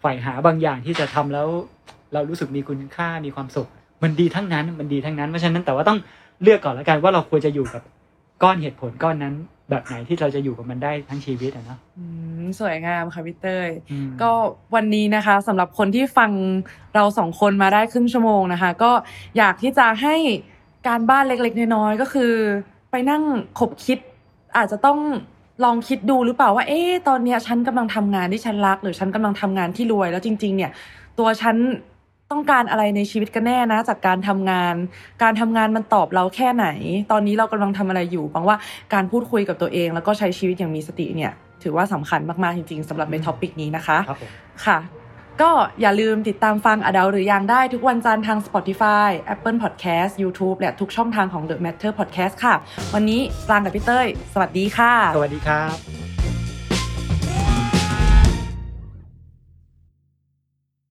[0.00, 1.48] ใฝ่หาบางอย่างที่จะทำแล้ว
[2.14, 3.68] เรารู้สึกมีคุณค่ามีความสุข
[4.02, 5.98] มันดีทั้งนั้นมันดีทั้งนั้นเพราะฉะนั้นแต่ว่าต้อง
[6.42, 7.82] เลือกก่อนแล้วกันว่าเราควรจะอยู่กับ
[8.42, 9.34] ก้อนเหตุผลก้อนนั้น
[9.70, 12.04] แบบไหนที่เราจะอยู่กับมันได้ทั้งชีวิตอะเนาะอื
[12.40, 14.30] มสวยงามค่ะพี่เต้ยอืมก็
[14.74, 16.30] วันนี้นะคะสำหรับคนที่ฟัง
[16.94, 18.92] เราสองคนมาได้ครึ่งชั่วโมงนะคะ ก็
[19.36, 20.16] อยากที่จะให้
[20.88, 22.32] การบ้านเล็กๆน้อยๆก็คือ
[22.90, 23.22] ไปนั่ง
[23.58, 23.98] ขบคิด
[24.56, 24.98] อาจจะต้อง
[25.64, 30.70] ลองคิดดูหรือเปล่าว่า เอ๊ะตอนเนี้ยฉันกำลังทำงานที่ฉันรัก หรือฉันกำลังทำงานที่รวย แล้วจริง ๆ เนี่ย
[31.18, 31.56] ตัวฉัน
[32.30, 34.74] ต้องการอะไรในชีวิตกันแน่นะ จากการทำงาน
[35.22, 36.66] การทำงานมันตอบเราแค่ไหน
[37.12, 38.56] ตอนนี้เรากำลังทำอะไรอยู่ปรางว่า
[38.94, 44.30] การพูดคุยกับตัวเอง แล้วก็ใช้ชีวิตอย่างมีสติเนี่ย ถือว่าสำคัญมากๆจริงๆสำหรับใน topic นี้นะคะครับผม
[44.66, 44.78] ค่ะ
[45.42, 52.54] ก็อย่าลืมติดตามฟังอดาหรือยังได้ทุกวันจันทร์ทาง Spotify Apple Podcast YouTube และทุกช่องทางของ The Matter Podcast ค่ะ
[52.94, 56.19] วันนี้ปรางกับพี่เต้ย สวัสดีค่ะ สวัสดีครับ